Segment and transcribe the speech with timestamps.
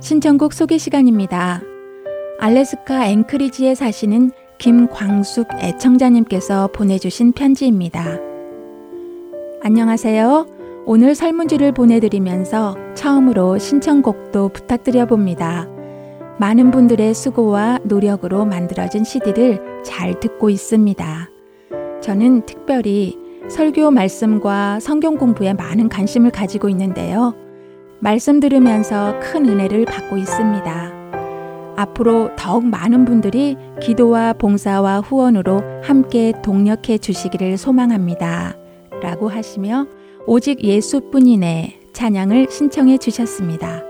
[0.00, 1.62] 신청곡 소개 시간입니다.
[2.40, 8.18] 알래스카 앵크리지에 사시는 김광숙 애청자님께서 보내주신 편지입니다.
[9.62, 10.46] 안녕하세요.
[10.86, 15.68] 오늘 설문지를 보내드리면서 처음으로 신청곡도 부탁드려 봅니다.
[16.38, 21.30] 많은 분들의 수고와 노력으로 만들어진 CD를 잘 듣고 있습니다.
[22.00, 23.19] 저는 특별히
[23.50, 27.34] 설교 말씀과 성경 공부에 많은 관심을 가지고 있는데요.
[27.98, 30.92] 말씀 들으면서 큰 은혜를 받고 있습니다.
[31.76, 38.56] 앞으로 더욱 많은 분들이 기도와 봉사와 후원으로 함께 동력해 주시기를 소망합니다.
[39.02, 39.86] 라고 하시며
[40.26, 43.82] 오직 예수뿐이네 찬양을 신청해 주셨습니다.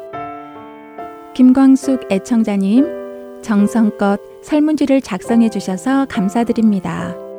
[1.34, 7.30] 김광숙 애청자님, 정성껏 설문지를 작성해 주셔서 감사드립니다.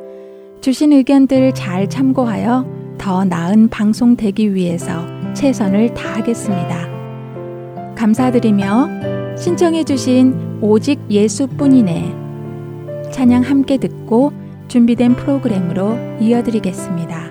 [0.62, 7.96] 주신 의견들 잘 참고하여 더 나은 방송 되기 위해서 최선을 다하겠습니다.
[7.96, 14.32] 감사드리며 신청해 주신 오직 예수뿐이네 찬양 함께 듣고
[14.68, 17.31] 준비된 프로그램으로 이어드리겠습니다.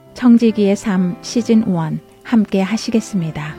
[0.13, 3.55] 청지기의 삶 시즌 1 함께 하시겠습니다.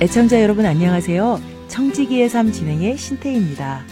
[0.00, 1.40] 애청자 여러분 안녕하세요.
[1.66, 3.82] 청지기의 삶 진행의 신태입니다.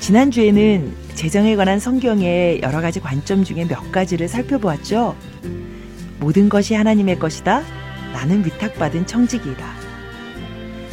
[0.00, 5.16] 지난주에는 재정에 관한 성경의 여러 가지 관점 중에 몇 가지를 살펴보았죠.
[6.18, 7.62] 모든 것이 하나님의 것이다.
[8.12, 9.66] 나는 위탁받은 청지기이다.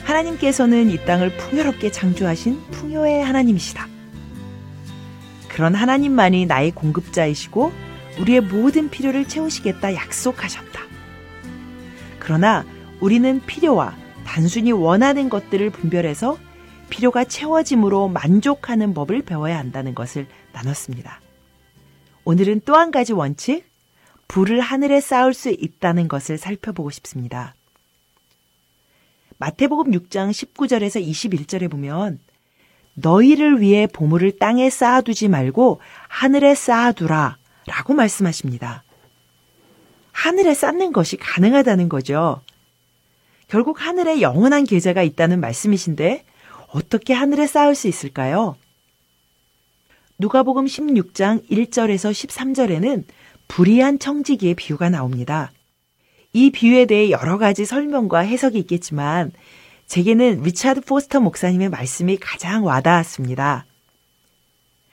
[0.03, 3.87] 하나님께서는 이 땅을 풍요롭게 창조하신 풍요의 하나님이시다.
[5.49, 7.71] 그런 하나님만이 나의 공급자이시고
[8.19, 10.81] 우리의 모든 필요를 채우시겠다 약속하셨다.
[12.19, 12.65] 그러나
[12.99, 16.37] 우리는 필요와 단순히 원하는 것들을 분별해서
[16.89, 21.21] 필요가 채워짐으로 만족하는 법을 배워야 한다는 것을 나눴습니다.
[22.25, 23.65] 오늘은 또 한 가지 원칙,
[24.27, 27.55] 불을 하늘에 쌓을 수 있다는 것을 살펴보고 싶습니다.
[29.37, 32.19] 마태복음 6장 19절에서 21절에 보면
[32.95, 38.83] 너희를 위해 보물을 땅에 쌓아두지 말고 하늘에 쌓아두라 라고 말씀하십니다.
[40.11, 42.41] 하늘에 쌓는 것이 가능하다는 거죠.
[43.47, 46.25] 결국 하늘에 영원한 계좌가 있다는 말씀이신데
[46.77, 48.55] 어떻게 하늘에 쌓을 수 있을까요?
[50.19, 53.03] 누가복음 16장 1절에서 13절에는
[53.47, 55.51] 불의한 청지기의 비유가 나옵니다.
[56.33, 59.31] 이 비유에 대해 여러 가지 설명과 해석이 있겠지만
[59.87, 63.65] 제게는 리차드 포스터 목사님의 말씀이 가장 와닿았습니다.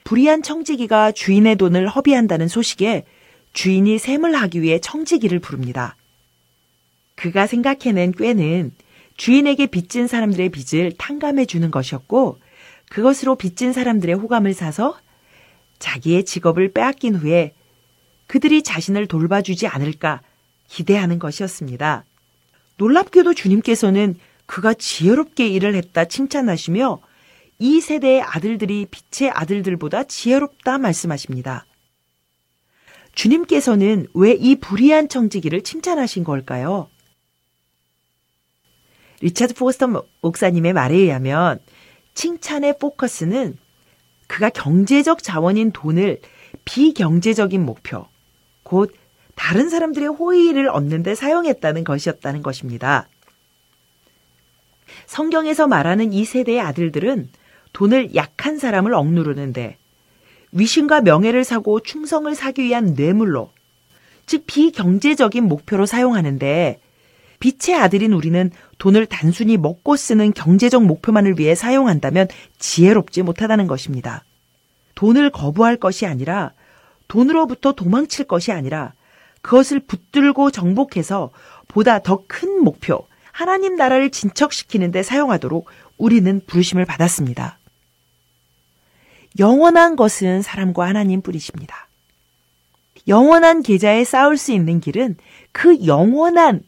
[0.05, 3.05] 불의한 청지기가 주인의 돈을 허비한다는 소식에
[3.53, 5.95] 주인이 샘을 하기 위해 청지기를 부릅니다.
[7.15, 8.71] 그가 생각해낸 꾀는
[9.17, 12.39] 주인에게 빚진 사람들의 빚을 탕감해 주는 것이었고
[12.89, 14.97] 그것으로 빚진 사람들의 호감을 사서
[15.79, 17.53] 자기의 직업을 빼앗긴 후에
[18.27, 20.21] 그들이 자신을 돌봐주지 않을까
[20.67, 22.05] 기대하는 것이었습니다.
[22.77, 26.99] 놀랍게도 주님께서는 그가 지혜롭게 일을 했다 칭찬하시며
[27.59, 31.65] 이 세대의 아들들이 빛의 아들들보다 지혜롭다 말씀하십니다.
[33.13, 36.89] 주님께서는 왜 이 불의한 청지기를 칭찬하신 걸까요?
[39.25, 41.59] 리차드 포스터 목사님의 말에 의하면
[42.13, 43.57] 칭찬의 포커스는
[44.27, 46.21] 그가 경제적 자원인 돈을
[46.63, 48.05] 비경제적인 목표,
[48.61, 48.93] 곧
[49.33, 53.07] 다른 사람들의 호의를 얻는 데 사용했다는 것이었다는 것입니다.
[55.07, 57.27] 성경에서 말하는 이 세대의 아들들은
[57.73, 59.77] 돈을 약한 사람을 억누르는데
[60.51, 63.51] 위신과 명예를 사고 충성을 사기 위한 뇌물로
[64.27, 66.79] 즉 비경제적인 목표로 사용하는데
[67.45, 68.49] 빛의 아들인 우리는
[68.79, 74.23] 돈을 단순히 먹고 쓰는 경제적 목표만을 위해 사용한다면 지혜롭지 못하다는 것입니다.
[74.95, 76.53] 돈을 거부할 것이 아니라
[77.07, 78.93] 돈으로부터 도망칠 것이 아니라
[79.43, 81.29] 그것을 붙들고 정복해서
[81.67, 85.67] 보다 더 큰 목표, 하나님 나라를 진척시키는데 사용하도록
[85.99, 87.59] 우리는 부르심을 받았습니다.
[89.37, 91.89] 영원한 것은 사람과 하나님 뿐이십니다.
[93.07, 95.17] 영원한 계좌에 쌓을 수 있는 길은
[95.51, 96.63] 그 영원한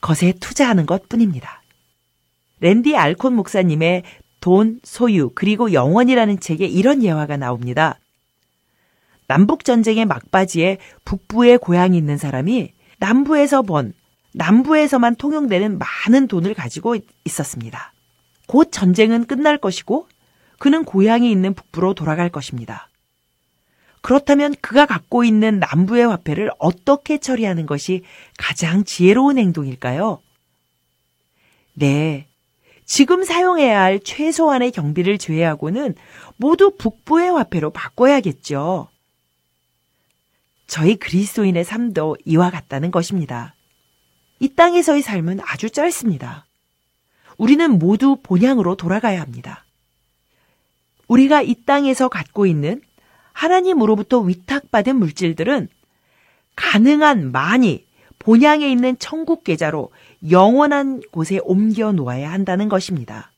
[0.00, 1.62] 것에 투자하는 것 뿐입니다.
[2.60, 4.02] 랜디 알콘 목사님의
[4.40, 7.98] 돈, 소유, 그리고 영원이라는 책에 이런 예화가 나옵니다.
[9.28, 13.92] 남북전쟁의 막바지에 북부에 고향이 있는 사람이 남부에서 번,
[14.32, 17.92] 남부에서만 통용되는 많은 돈을 가지고 있었습니다.
[18.46, 20.06] 곧 전쟁은 끝날 것이고
[20.58, 22.88] 그는 고향이 있는 북부로 돌아갈 것입니다.
[24.06, 28.04] 그렇다면 그가 갖고 있는 남부의 화폐를 어떻게 처리하는 것이
[28.38, 30.22] 가장 지혜로운 행동일까요?
[31.74, 32.28] 네.
[32.84, 35.96] 지금 사용해야 할 최소한의 경비를 제외하고는
[36.36, 38.86] 모두 북부의 화폐로 바꿔야겠죠.
[40.68, 43.56] 저희 그리스도인의 삶도 이와 같다는 것입니다.
[44.38, 46.46] 이 땅에서의 삶은 아주 짧습니다.
[47.38, 49.64] 우리는 모두 본향으로 돌아가야 합니다.
[51.08, 52.82] 우리가 이 땅에서 갖고 있는
[53.36, 55.68] 하나님으로부터 위탁받은 물질들은
[56.56, 57.84] 가능한 많이
[58.18, 59.90] 본향에 있는 천국 계좌로
[60.30, 63.30] 영원한 곳에 옮겨 놓아야 한다는 것입니다.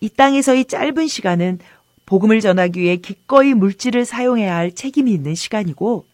[0.00, 1.58] 이 땅에서의 짧은 시간은
[2.06, 6.06] 복음을 전하기 위해 기꺼이 물질을 사용해야 할 책임이 있는 시간이고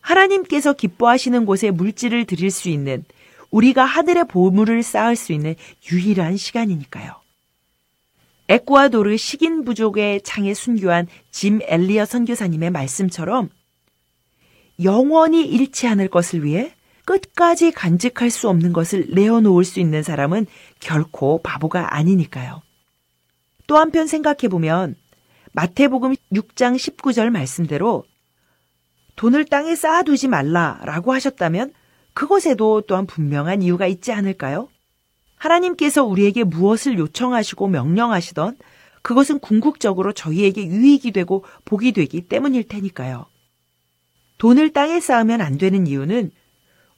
[0.00, 3.04] 하나님께서 기뻐하시는 곳에 물질을 드릴 수 있는
[3.50, 5.54] 우리가 하늘의 보물을 쌓을 수 있는
[5.92, 7.25] 유일한 시간이니까요.
[8.48, 13.50] 에쿠아도르 식인 부족의 창에 순교한 짐 엘리어 선교사님의 말씀처럼
[14.82, 16.72] 영원히 잃지 않을 것을 위해
[17.04, 20.46] 끝까지 간직할 수 없는 것을 내어놓을 수 있는 사람은
[20.80, 22.62] 결코 바보가 아니니까요.
[23.66, 24.96] 또 한편 생각해보면
[25.52, 28.04] 마태복음 6장 19절 말씀대로
[29.14, 31.72] 돈을 땅에 쌓아두지 말라라고 하셨다면
[32.12, 34.68] 그것에도 또한 분명한 이유가 있지 않을까요?
[35.36, 38.56] 하나님께서 우리에게 무엇을 요청하시고 명령하시던
[39.02, 43.26] 그것은 궁극적으로 저희에게 유익이 되고 복이 되기 때문일 테니까요.
[44.38, 46.30] 돈을 땅에 쌓으면 안 되는 이유는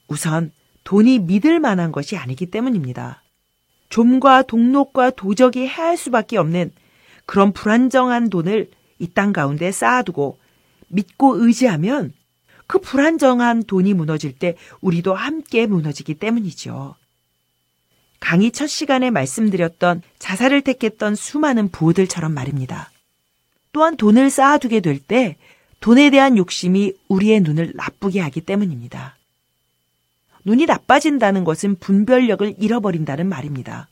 [0.08, 0.52] 우선
[0.84, 3.22] 돈이 믿을 만한 것이 아니기 때문입니다.
[3.90, 6.72] 좀과 동록과 도적이 해할 수밖에 없는
[7.26, 10.38] 그런 불안정한 돈을 이 땅 가운데 쌓아두고
[10.88, 12.12] 믿고 의지하면
[12.66, 16.96] 그 불안정한 돈이 무너질 때 우리도 함께 무너지기 때문이죠.
[18.20, 22.90] 강의 첫 시간에 말씀드렸던 자살을 택했던 수많은 부호들처럼 말입니다.
[23.72, 25.36] 또한 돈을 쌓아두게 될 때
[25.80, 29.16] 돈에 대한 욕심이 우리의 눈을 나쁘게 하기 때문입니다.
[30.44, 33.88] 눈이 나빠진다는 것은 분별력을 잃어버린다는 말입니다.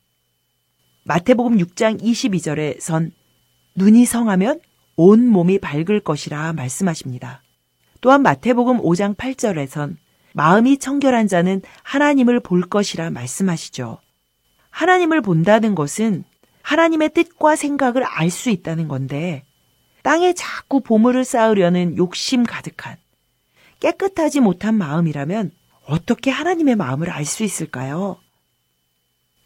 [1.05, 3.13] 마태복음 6장 22절에선
[3.77, 4.61] 눈이 성하면
[4.97, 7.43] 온 몸이 밝을 것이라 말씀하십니다.
[8.01, 9.97] 또한 마태복음 5장 8절에선
[10.33, 13.99] 마음이 청결한 자는 하나님을 볼 것이라 말씀하시죠.
[14.77, 16.25] 하나님을 본다는 것은
[16.61, 19.43] 하나님의 뜻과 생각을 알 수 있다는 건데
[20.03, 22.97] 땅에 자꾸 보물을 쌓으려는 욕심 가득한
[23.81, 25.51] 깨끗하지 못한 마음이라면
[25.87, 28.19] 어떻게 하나님의 마음을 알 수 있을까요?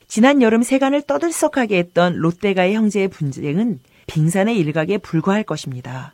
[0.09, 6.13] 지난 여름 세간을 떠들썩하게 했던 롯데가의 형제의 분쟁은 빙산의 일각에 불과할 것입니다.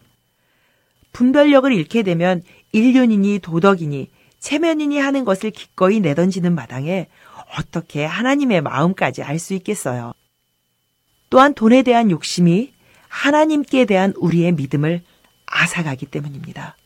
[1.13, 2.43] 분별력을 잃게 되면
[2.73, 7.09] 인륜이니 도덕이니 체면이니 하는 것을 기꺼이 내던지는 마당에
[7.59, 10.13] 어떻게 하나님의 마음까지 알 수 있겠어요.
[11.31, 12.73] 또한 돈에 대한 욕심이
[13.09, 15.03] 하나님께 대한 우리의 믿음을
[15.47, 16.77] 앗아가기 때문입니다.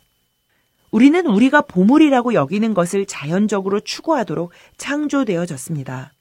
[0.90, 6.12] 우리는 우리가 보물이라고 여기는 것을 자연적으로 추구하도록 창조되어졌습니다.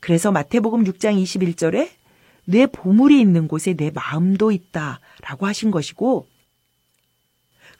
[0.00, 1.90] 그래서 마태복음 6장 21절에
[2.44, 6.26] 내 보물이 있는 곳에 내 마음도 있다 라고 하신 것이고,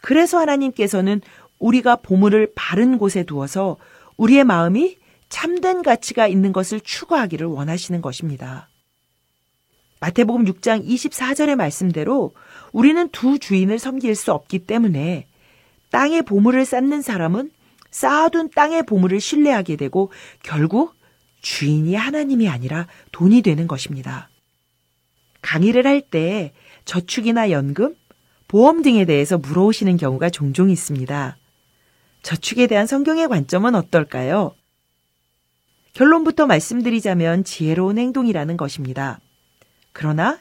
[0.02, 1.20] 그래서 하나님께서는
[1.58, 3.76] 우리가 보물을 바른 곳에 두어서
[4.16, 4.96] 우리의 마음이
[5.28, 8.68] 참된 가치가 있는 것을 추구하기를 원하시는 것입니다.
[10.00, 12.34] 마태복음 6장 24절의 말씀대로
[12.72, 15.26] 우리는 두 주인을 섬길 수 없기 때문에
[15.90, 17.50] 땅의 보물을 쌓는 사람은
[17.90, 20.94] 쌓아둔 땅의 보물을 신뢰하게 되고 결국
[21.40, 24.28] 주인이 하나님이 아니라 돈이 되는 것입니다.
[25.40, 26.52] 강의를 할 때
[26.84, 27.94] 저축이나 연금,
[28.48, 31.36] 보험 등에 대해서 물어오시는 경우가 종종 있습니다.
[32.22, 34.54] 저축에 대한 성경의 관점은 어떨까요?
[35.94, 39.20] 결론부터 말씀드리자면 지혜로운 행동이라는 것입니다.
[39.92, 40.38] 그러나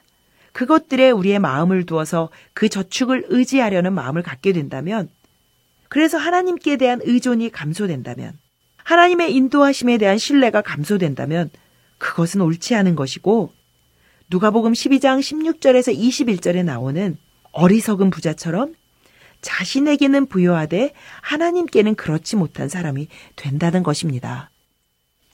[0.54, 5.10] 그것들에 우리의 마음을 두어서 그 저축을 의지하려는 마음을 갖게 된다면
[5.90, 8.38] 그래서 하나님께 대한 의존이 감소된다면,
[8.84, 11.50] 하나님의 인도하심에 대한 신뢰가 감소된다면,
[11.98, 13.52] 그것은 옳지 않은 것이고,
[14.30, 17.18] 누가복음 12장 16절에서 21절에 나오는
[17.54, 18.76] 어리석은 부자처럼
[19.42, 24.50] 자신에게는 부여하되 하나님께는 그렇지 못한 사람이 된다는 것입니다.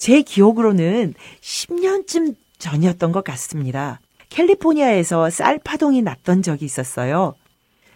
[0.04, 4.02] 제 기억으로는 10년쯤 전이었던 것 같습니다.
[4.28, 7.36] 캘리포니아에서 쌀 파동이 났던 적이 있었어요.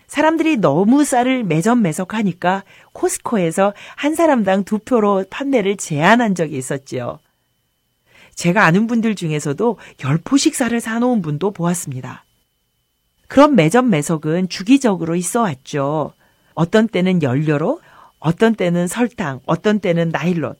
[0.08, 7.20] 사람들이 너무 쌀을 매점매석하니까 코스코에서 한 사람당 두 표로 판매를 제한한 적이 있었지요.
[8.36, 12.24] 제가 아는 분들 중에서도 열 포씩 쌀을 사놓은 분도 보았습니다.
[13.28, 16.14] 그런 매점 매석은 주기적으로 있어 왔죠.
[16.54, 17.82] 어떤 때는 연료로,
[18.20, 20.56] 어떤 때는 설탕, 어떤 때는 나일론.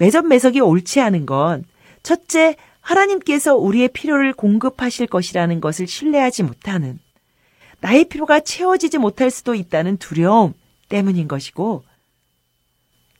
[0.00, 1.64] 매점 매석이 옳지 않은 건
[2.02, 6.98] 첫째, 하나님께서 우리의 필요를 공급하실 것이라는 것을 신뢰하지 못하는
[7.80, 10.54] 나의 필요가 채워지지 못할 수도 있다는 두려움
[10.88, 11.84] 때문인 것이고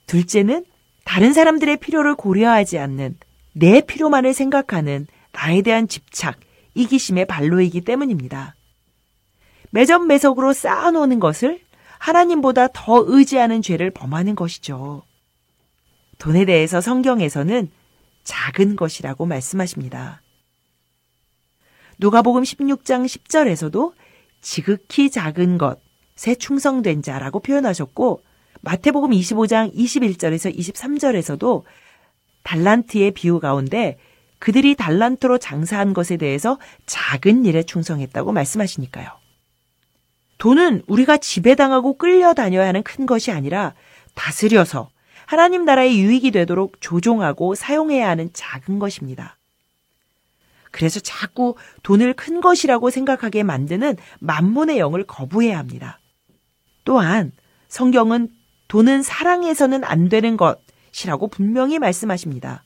[0.07, 0.65] 둘째는
[1.05, 3.19] 다른 사람들의 필요를 고려하지 않는
[3.53, 6.41] 내 필요만을 생각하는 나에 대한 집착,
[6.73, 8.55] 이기심의 발로이기 때문입니다.
[9.69, 11.61] 매점 매석으로 쌓아놓는 것을
[11.99, 15.03] 하나님보다 더 의지하는 죄를 범하는 것이죠.
[16.21, 17.71] 돈에 대해서 성경에서는
[18.25, 20.23] 작은 것이라고 말씀하십니다.
[21.99, 23.93] 누가복음 16장 10절에서도
[24.43, 28.23] 지극히 작은 것에 충성된 자라고 표현하셨고
[28.61, 31.65] 마태복음 25장 21절에서 23절에서도
[32.43, 33.99] 달란트의 비유 가운데
[34.39, 39.09] 그들이 달란트로 장사한 것에 대해서 작은 일에 충성했다고 말씀하시니까요.
[40.37, 43.75] 돈은 우리가 지배당하고 끌려다녀야 하는 큰 것이 아니라
[44.15, 44.91] 다스려서
[45.31, 49.37] 하나님 나라의 유익이 되도록 조종하고 사용해야 하는 작은 것입니다.
[50.73, 51.55] 그래서 자꾸
[51.85, 56.01] 돈을 큰 것이라고 생각하게 만드는 만몬의 영을 거부해야 합니다.
[56.85, 57.31] 또한
[57.69, 58.27] 성경은
[58.67, 62.65] 돈은 사랑해서는 안 되는 것이라고 분명히 말씀하십니다.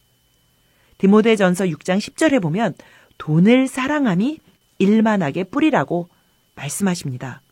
[0.96, 2.72] 디모데전서 6장 10절에 보면
[3.18, 4.40] 돈을 사랑함이
[4.78, 6.08] 일만하게 뿌리라고
[6.54, 7.42] 말씀하십니다.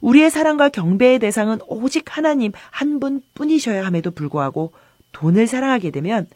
[0.00, 4.72] 우리의 사랑과 경배의 대상은 오직 하나님 한 분뿐이셔야 함에도 불구하고
[5.12, 6.26] 돈을 사랑하게 되면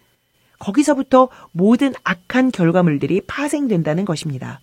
[0.59, 4.61] 거기서부터 모든 악한 결과물들이 파생된다는 것입니다.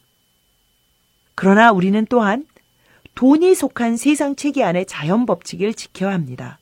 [1.36, 2.46] 그러나 우리는 또한
[3.16, 6.60] 돈이 속한 세상 체계 안의 자연 법칙을 지켜야 합니다.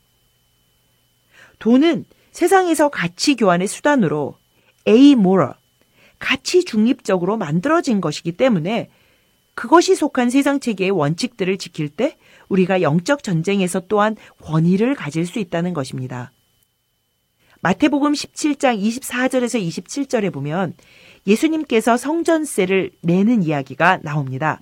[1.59, 4.37] 돈은 세상에서 가치 교환의 수단으로
[4.87, 5.53] amoral,
[6.17, 8.89] 가치 중립적으로 만들어진 것이기 때문에
[9.59, 12.15] 그것이 속한 세상 체계의 원칙들을 지킬 때
[12.47, 16.31] 우리가 영적 전쟁에서 또한 권위를 가질 수 있다는 것입니다.
[17.59, 20.75] 마태복음 17장 24절에서 27절에 보면
[21.27, 24.61] 예수님께서 성전세를 내는 이야기가 나옵니다.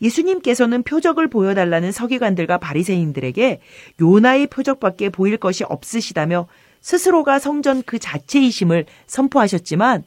[0.00, 3.60] 예수님께서는 표적을 보여달라는 서기관들과 바리새인들에게
[4.00, 6.46] 요나의 표적밖에 보일 것이 없으시다며
[6.82, 10.04] 스스로가 성전 그 자체이심을 선포하셨지만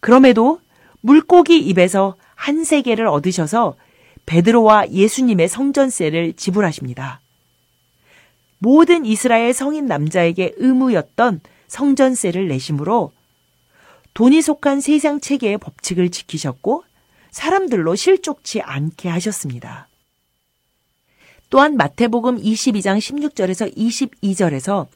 [0.00, 0.58] 그럼에도
[1.02, 3.76] 물고기 입에서 한 세계를 얻으셔서
[4.26, 7.20] 베드로와 예수님의 성전세를 지불하십니다.
[8.58, 13.12] 모든 이스라엘 성인 남자에게 의무였던 성전세를 내심으로
[14.14, 16.82] 돈이 속한 세상 체계의 법칙을 지키셨고
[17.30, 19.86] 사람들로 실족치 않게 하셨습니다.
[21.48, 24.88] 또한 마태복음 22장 16절에서 22절에서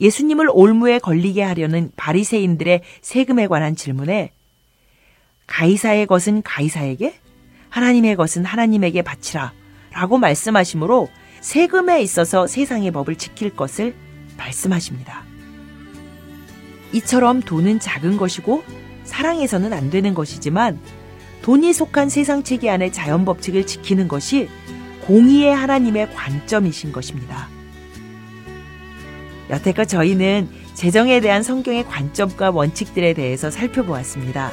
[0.00, 4.32] 예수님을 올무에 걸리게 하려는 바리새인들의 세금에 관한 질문에
[5.46, 7.14] 가이사의 것은 가이사에게
[7.68, 9.52] 하나님의 것은 하나님에게 바치라
[9.92, 11.08] 라고 말씀하시므로
[11.40, 13.94] 세금에 있어서 세상의 법을 지킬 것을
[14.36, 15.24] 말씀하십니다.
[16.92, 18.64] 이처럼 돈은 작은 것이고
[19.04, 20.78] 사랑해서는 안 되는 것이지만
[21.42, 24.48] 돈이 속한 세상 체계 안의 자연 법칙을 지키는 것이
[25.02, 27.48] 공의의 하나님의 관점이신 것입니다.
[29.48, 34.50] 여태껏 저희는 재정에 대한 성경의 관점과 원칙들에 대해서 살펴보았습니다.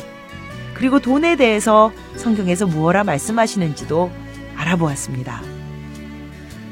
[0.74, 4.12] 그리고 돈에 대해서 성경에서 무엇라 말씀하시는지도
[4.56, 5.42] 알아보았습니다.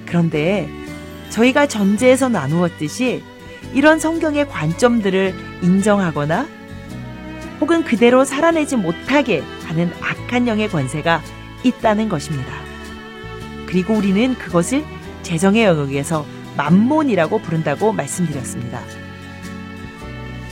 [0.06, 0.70] 그런데
[1.30, 3.24] 저희가 전제에서 나누었듯이
[3.74, 6.48] 이런 성경의 관점들을 인정하거나
[7.62, 11.22] 혹은 그대로 살아내지 못하게 하는 악한 영의 권세가
[11.64, 12.52] 있다는 것입니다.
[13.68, 14.84] 그리고 우리는 그것을
[15.22, 16.26] 재정의 영역에서
[16.58, 18.82] 만몬이라고 부른다고 말씀드렸습니다.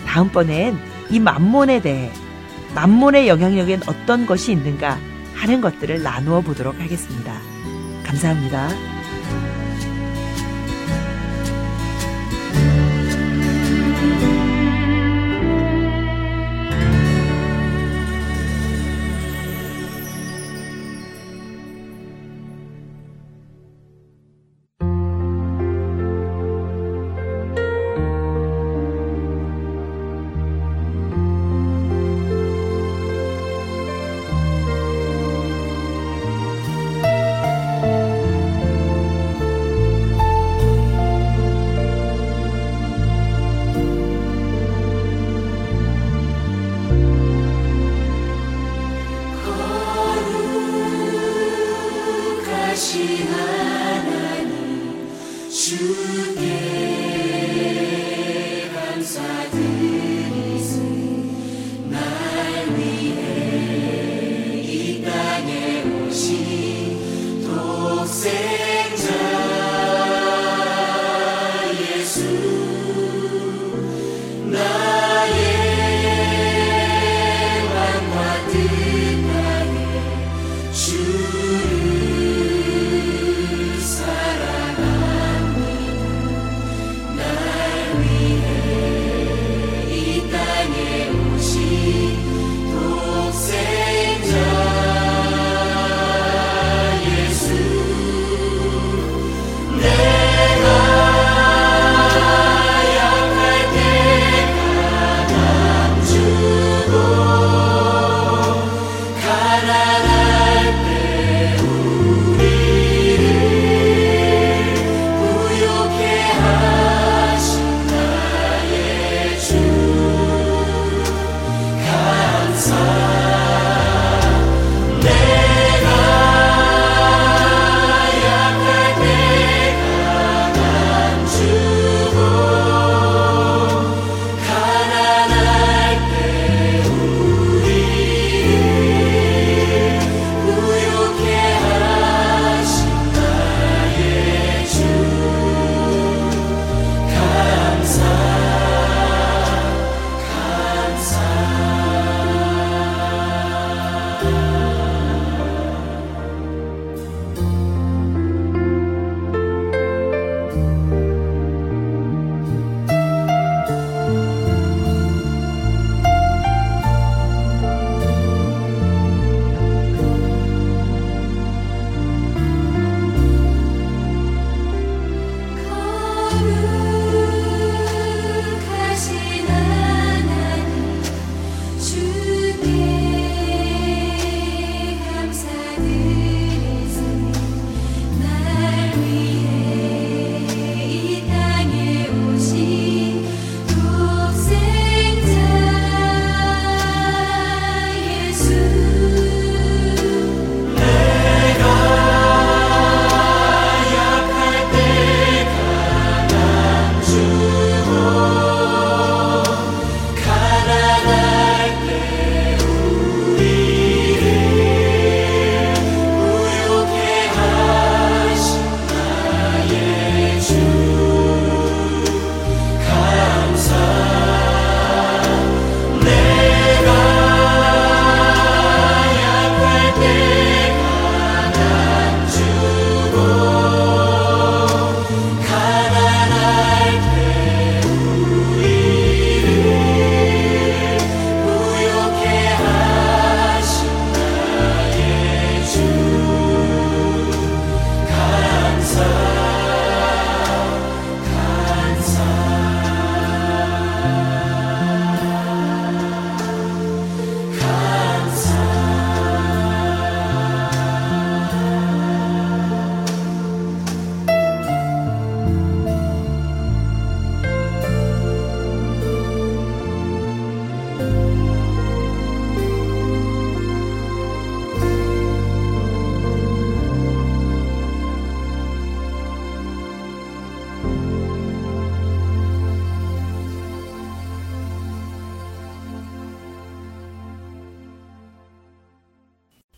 [0.05, 0.77] 다음번엔
[1.09, 2.11] 이 만몬에 대해
[2.79, 4.97] 만몬의 영향력엔 어떤 것이 있는가
[5.33, 7.33] 하는 것들을 나누어 보도록 하겠습니다.
[8.05, 8.69] 감사합니다.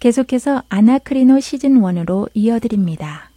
[0.02, 3.31] 계속해서 아나크리노 시즌 1으로 이어드립니다.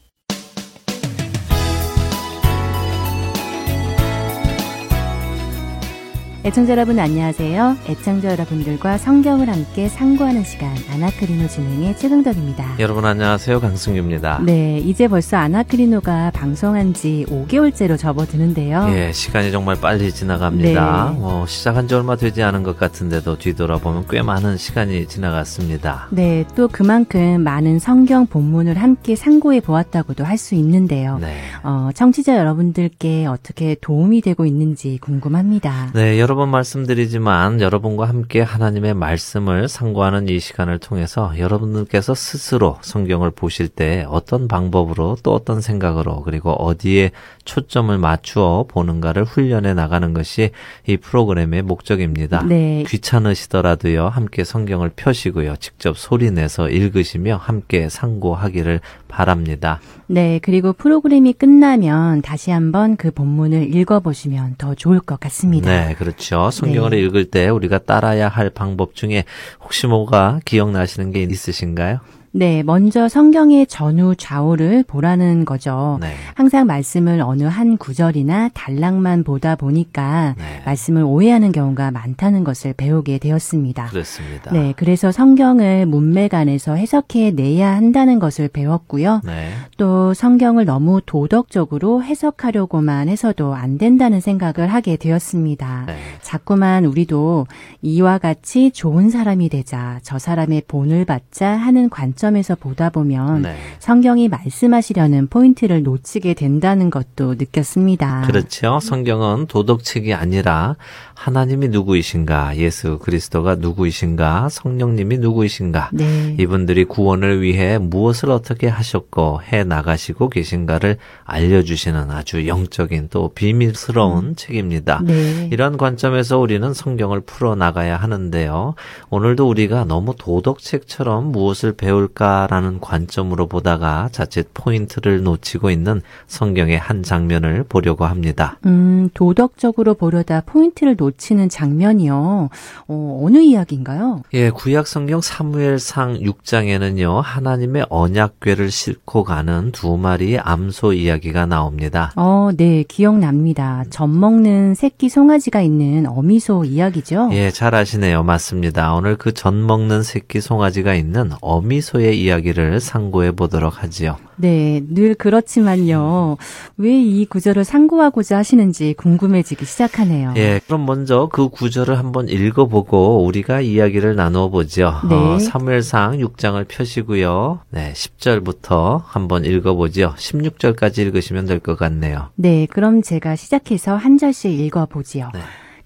[6.46, 7.78] 애청자 여러분 안녕하세요.
[7.88, 12.76] 애청자 여러분들과 성경을 함께 상고하는 시간 아나크리노 진행의 최강덕입니다.
[12.80, 13.60] 여러분 안녕하세요.
[13.60, 14.40] 강승규입니다.
[14.44, 18.88] 네, 이제 벌써 아나크리노가 방송한 지 5개월째로 접어드는데요.
[18.90, 21.12] 예, 시간이 정말 빨리 지나갑니다.
[21.14, 21.18] 네.
[21.22, 26.08] 어, 시작한 지 얼마 되지 않은 것 같은데도 뒤돌아보면 꽤 많은 시간이 지나갔습니다.
[26.10, 31.16] 네, 또 그만큼 많은 성경 본문을 함께 상고해 보았다고도 할 수 있는데요.
[31.20, 31.38] 네.
[31.62, 35.92] 어, 청취자 여러분들께 어떻게 도움이 되고 있는지 궁금합니다.
[35.94, 43.30] 네, 여러 번 말씀드리지만 여러분과 함께 하나님의 말씀을 상고하는 이 시간을 통해서 여러분들께서 스스로 성경을
[43.30, 47.10] 보실 때 어떤 방법으로 또 어떤 생각으로 그리고 어디에
[47.44, 50.50] 초점을 맞추어 보는가를 훈련해 나가는 것이
[50.86, 52.42] 이 프로그램의 목적입니다.
[52.44, 52.84] 네.
[52.86, 59.80] 귀찮으시더라도요, 함께 성경을 펴시고요, 직접 소리 내서 읽으시며 함께 상고하기를 바랍니다.
[60.14, 65.68] 네, 그리고 프로그램이 끝나면 다시 한번 그 본문을 읽어보시면 더 좋을 것 같습니다.
[65.68, 66.52] 네, 그렇죠.
[66.52, 67.00] 성경을 네.
[67.00, 69.24] 읽을 때 우리가 따라야 할 방법 중에
[69.60, 71.98] 혹시 뭐가 기억나시는 게 있으신가요?
[72.36, 75.98] 네, 먼저 성경의 전후 좌우를 보라는 거죠.
[76.00, 76.14] 네.
[76.34, 80.60] 항상 말씀을 어느 한 구절이나 단락만 보다 보니까 네.
[80.66, 83.86] 말씀을 오해하는 경우가 많다는 것을 배우게 되었습니다.
[83.86, 84.52] 그렇습니다.
[84.52, 89.20] 네, 그래서 성경을 문맥 안에서 해석해 내야 한다는 것을 배웠고요.
[89.24, 89.50] 네.
[89.76, 95.84] 또 성경을 너무 도덕적으로 해석하려고만 해서도 안 된다는 생각을 하게 되었습니다.
[95.86, 95.96] 네.
[96.20, 97.46] 자꾸만 우리도
[97.82, 103.56] 이와 같이 좋은 사람이 되자, 저 사람의 본을 받자 하는 관점 에서 보다 보면 네.
[103.78, 108.22] 성경이 말씀하시려는 포인트를 놓치게 된다는 것도 느꼈습니다.
[108.26, 108.80] 그렇죠.
[108.80, 110.76] 성경은 도덕책이 아니라
[111.14, 116.36] 하나님이 누구이신가, 예수 그리스도가 누구이신가, 성령님이 누구이신가, 네.
[116.40, 125.02] 이분들이 구원을 위해 무엇을 어떻게 하셨고 해 나가시고 계신가를 알려주시는 아주 영적인 또 비밀스러운 책입니다.
[125.04, 125.48] 네.
[125.52, 128.74] 이런 관점에서 우리는 성경을 풀어 나가야 하는데요.
[129.10, 137.02] 오늘도 우리가 너무 도덕책처럼 무엇을 배울 까라는 관점으로 보다가 자칫 포인트를 놓치고 있는 성경의 한
[137.02, 138.58] 장면을 보려고 합니다.
[138.66, 142.48] 음, 도덕적으로 보려다 포인트를 놓치는 장면이요.
[142.88, 144.22] 어, 어느 이야기인가요?
[144.32, 152.12] 예, 구약 성경 사무엘상 6장에는요, 하나님의 언약궤를 싣고 가는 두 마리의 암소 이야기가 나옵니다.
[152.16, 153.84] 어, 네, 기억납니다.
[153.90, 157.30] 젖 먹는 새끼 송아지가 있는 어미소 이야기죠?
[157.32, 158.22] 예, 잘 아시네요.
[158.22, 158.94] 맞습니다.
[158.94, 164.16] 오늘 그 젖 먹는 새끼 송아지가 있는 어미소의 이야기를 상고해 보도록 하지요.
[164.36, 166.36] 네, 늘 그렇지만요.
[166.76, 170.34] 왜 이 구절을 상고하고자 하시는지 궁금해지기 시작하네요.
[170.36, 174.94] 예, 그럼 먼저 그 구절을 한번 읽어보고 우리가 이야기를 나누어 보죠.
[175.08, 175.14] 네.
[175.14, 177.60] 어, 사무엘상 6장을 펴시고요.
[177.70, 180.14] 네, 10절부터 한번 읽어보죠.
[180.16, 182.30] 16절까지 읽으시면 될 것 같네요.
[182.34, 185.30] 네, 그럼 제가 시작해서 한 절씩 읽어보지요.
[185.32, 185.40] 네.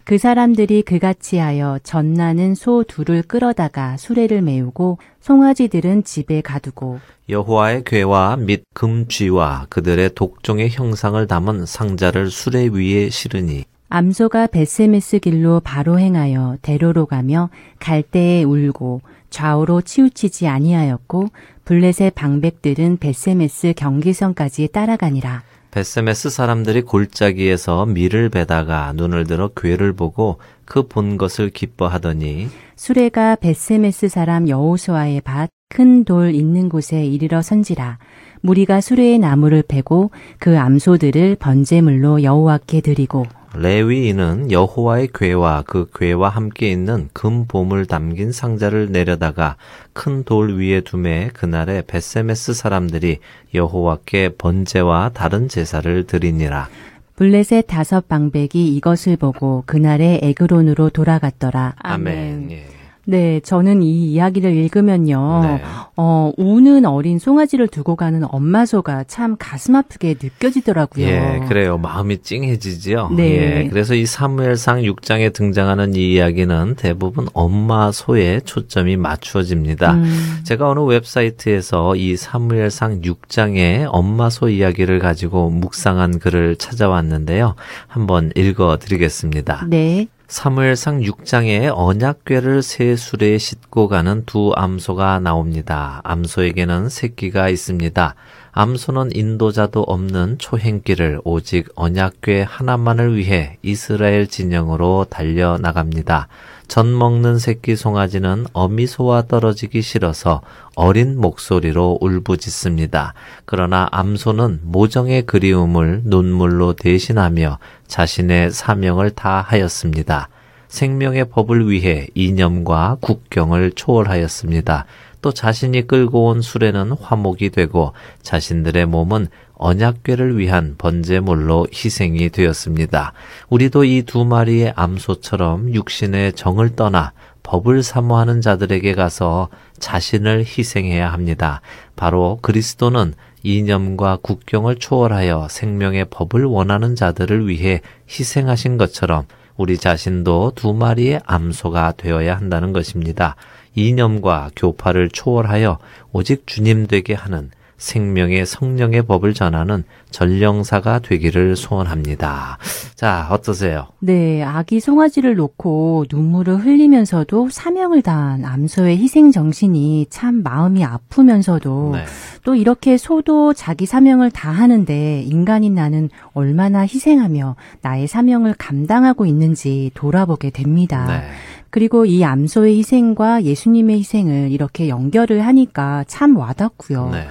[0.08, 8.38] 그 사람들이 그같이 하여 젖나는 소 둘을 끌어다가 수레를 메우고 송아지들은 집에 가두고 여호와의 괴와
[8.38, 16.56] 및 금쥐와 그들의 독종의 형상을 담은 상자를 수레 위에 실으니 암소가 베세메스 길로 바로 행하여
[16.62, 21.28] 대로로 가며 갈대에 울고 좌우로 치우치지 아니하였고
[21.66, 25.42] 블레셋의 방백들은 벧세메스 경계선까지 따라가니라.
[25.70, 34.08] 벧세메스 사람들이 골짜기에서 밀을 베다가 눈을 들어 궤를 보고 그 본 것을 기뻐하더니 수레가 벧세메스
[34.08, 37.98] 사람 여호수아의 밭 큰 돌 있는 곳에 이르러 선지라.
[38.40, 46.70] 무리가 수레의 나무를 패고 그 암소들을 번제물로 여호와께 드리고 레위인은 여호와의 궤와 그 궤와 함께
[46.70, 49.56] 있는 금 보물 담긴 상자를 내려다가
[49.92, 53.18] 큰 돌 위에 두매 그날에 베세메스 사람들이
[53.54, 56.68] 여호와께 번제와 다른 제사를 드리니라.
[57.16, 61.74] 블레셋의 다섯 방백이 이것을 보고 그날에 에그론으로 돌아갔더라.
[61.78, 62.50] 아멘.
[62.52, 62.77] 예.
[63.08, 65.40] 네, 저는 이 이야기를 읽으면요.
[65.42, 65.62] 네.
[65.96, 71.06] 어, 우는 어린 송아지를 두고 가는 엄마 소가 참 가슴 아프게 느껴지더라고요.
[71.06, 71.78] 예, 그래요.
[71.78, 73.12] 마음이 찡해지지요.
[73.16, 73.24] 네.
[73.24, 79.94] 예, 그래서 이 사무엘상 6장에 등장하는 이 이야기는 대부분 엄마 소에 초점이 맞추어집니다.
[79.94, 87.54] 음, 제가 어느 웹사이트에서 이 사무엘상 6장의 엄마 소 이야기를 가지고 묵상한 글을 찾아왔는데요.
[87.86, 89.64] 한번 읽어 드리겠습니다.
[89.70, 90.08] 네.
[90.28, 96.02] 사무엘상 6장에 언약궤를 새 수레에 싣고 가는 두 암소가 나옵니다.
[96.04, 98.14] 암소에게는 새끼가 있습니다.
[98.52, 106.28] 암소는 인도자도 없는 초행길을 오직 언약궤 하나만을 위해 이스라엘 진영으로 달려 나갑니다.
[106.68, 110.42] 전 먹는 새끼 송아지는 어미 소와 떨어지기 싫어서
[110.74, 113.14] 어린 목소리로 울부짖습니다.
[113.46, 120.28] 그러나 암소는 모정의 그리움을 눈물로 대신하며 자신의 사명을 다하였습니다.
[120.68, 124.84] 생명의 법을 위해 이념과 국경을 초월하였습니다.
[125.22, 129.28] 또 자신이 끌고 온 수레는 화목이 되고 자신들의 몸은
[129.58, 133.12] 언약궤를 위한 번제물로 희생이 되었습니다.
[133.50, 141.60] 우리도 이 두 마리의 암소처럼 육신의 정을 떠나 법을 사모하는 자들에게 가서 자신을 희생해야 합니다.
[141.96, 149.24] 바로 그리스도는 이념과 국경을 초월하여 생명의 법을 원하는 자들을 위해 희생하신 것처럼
[149.56, 153.36] 우리 자신도 두 마리의 암소가 되어야 한다는 것입니다.
[153.74, 155.78] 이념과 교파를 초월하여
[156.12, 162.58] 오직 주님 되게 하는 생명의 성령의 법을 전하는 전령사가 되기를 소원합니다.
[162.94, 163.86] 자, 어떠세요?
[164.00, 172.04] 네, 아기 송아지를 놓고 눈물을 흘리면서도 사명을 다한 암소의 희생 정신이 참 마음이 아프면서도 네.
[172.44, 180.50] 또 이렇게 소도 자기 사명을 다하는데 인간인 나는 얼마나 희생하며 나의 사명을 감당하고 있는지 돌아보게
[180.50, 181.06] 됩니다.
[181.06, 181.28] 네.
[181.70, 187.10] 그리고 이 암소의 희생과 예수님의 희생을 이렇게 연결을 하니까 참 와닿고요.
[187.12, 187.28] 네.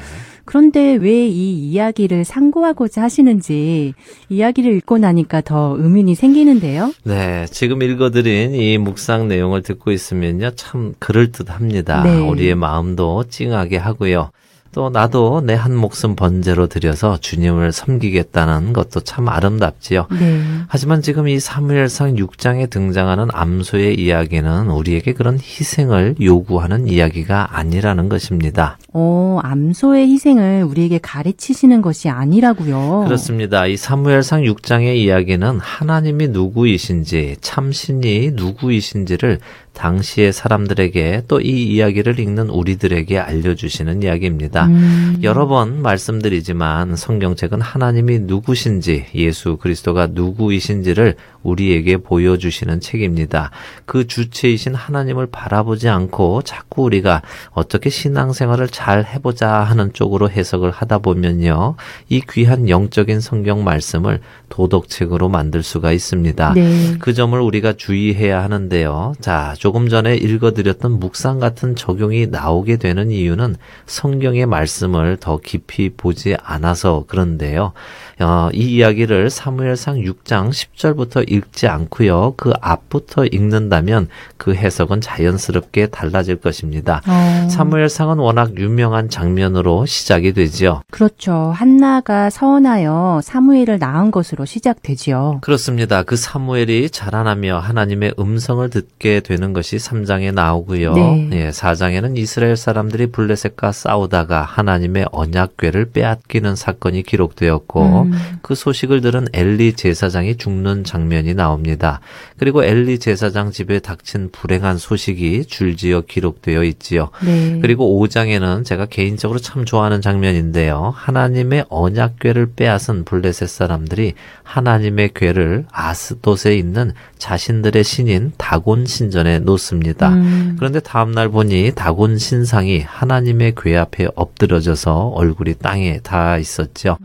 [0.48, 3.94] 그런데 왜 이 이야기를 상고하고자 하시는지
[4.30, 6.94] 이야기를 읽고 나니까 더 의문이 생기는데요.
[7.04, 12.04] 네, 지금 읽어드린 이 묵상 내용을 듣고 있으면요, 참 그럴듯합니다.
[12.04, 12.28] 네.
[12.28, 14.32] 우리의 마음도 찡하게 하고요.
[14.78, 20.06] 또 나도 내 한 목숨 번제로 드려서 주님을 섬기겠다는 것도 참 아름답지요.
[20.12, 20.42] 네.
[20.68, 28.78] 하지만 지금 이 사무엘상 6장에 등장하는 암소의 이야기는 우리에게 그런 희생을 요구하는 이야기가 아니라는 것입니다.
[28.94, 33.06] 어, 암소의 희생을 우리에게 가르치시는 것이 아니라고요.
[33.06, 33.66] 그렇습니다.
[33.66, 39.40] 이 사무엘상 6장의 이야기는 하나님이 누구이신지, 참신이 누구이신지를
[39.78, 44.66] 당시의 사람들에게 또 이 이야기를 읽는 우리들에게 알려주시는 이야기입니다.
[44.66, 51.16] 음, 여러 번 말씀드리지만 성경책은 하나님이 누구신지 예수 그리스도가 누구이신지를
[51.48, 53.52] 우리에게 보여주시는 책입니다.
[53.86, 61.00] 그 주체이신 하나님을 바라보지 않고 자꾸 우리가 어떻게 신앙생활을 잘 해보자 하는 쪽으로 해석을 하다
[61.00, 61.76] 보면요.
[62.10, 66.54] 이 귀한 영적인 성경 말씀을 도덕책으로 만들 수가 있습니다.
[66.54, 66.96] 네.
[67.00, 69.14] 그 점을 우리가 주의해야 하는데요.
[69.22, 73.56] 자, 조금 전에 읽어드렸던 묵상 같은 적용이 나오게 되는 이유는
[73.86, 77.74] 성경의 말씀을 더 깊이 보지 않아서 그런데요.
[78.20, 82.34] 어, 이 이야기를 사무엘상 6장 10절부터 읽지 않고요.
[82.36, 87.02] 그 앞부터 읽는다면 그 해석은 자연스럽게 달라질 것입니다.
[87.08, 90.82] 어, 사무엘상은 워낙 유명한 장면으로 시작이 되지요.
[90.90, 91.52] 그렇죠.
[91.56, 95.40] 한나가 서원하여 사무엘을 낳은 것으로 시작되지요.
[95.42, 96.04] 그렇습니다.
[96.04, 100.94] 그 사무엘이 자라나며 하나님의 음성을 듣게 되는 것이 3장에 나오고요.
[100.94, 101.30] 네.
[101.34, 108.07] 예, 4장에는 이스라엘 사람들이 블레셋과 싸우다가 하나님의 언약궤를 빼앗기는 사건이 기록되었고 음,
[108.42, 112.00] 그 소식을 들은 엘리 제사장이 죽는 장면이 나옵니다.
[112.38, 117.10] 그리고 엘리 제사장 집에 닥친 불행한 소식이 줄지어 기록되어 있지요.
[117.24, 117.60] 네.
[117.62, 120.94] 그리고 5장에는 제가 개인적으로 참 좋아하는 장면인데요.
[120.96, 130.10] 하나님의 언약궤를 빼앗은 블레셋 사람들이 하나님의 궤를 아스돗에 있는 자신들의 신인 다곤 신전에 놓습니다.
[130.10, 136.98] 음, 그런데 다음날 보니 다곤 신상이 하나님의 궤 앞에 엎드려져서 얼굴이 땅에 닿아 있었죠.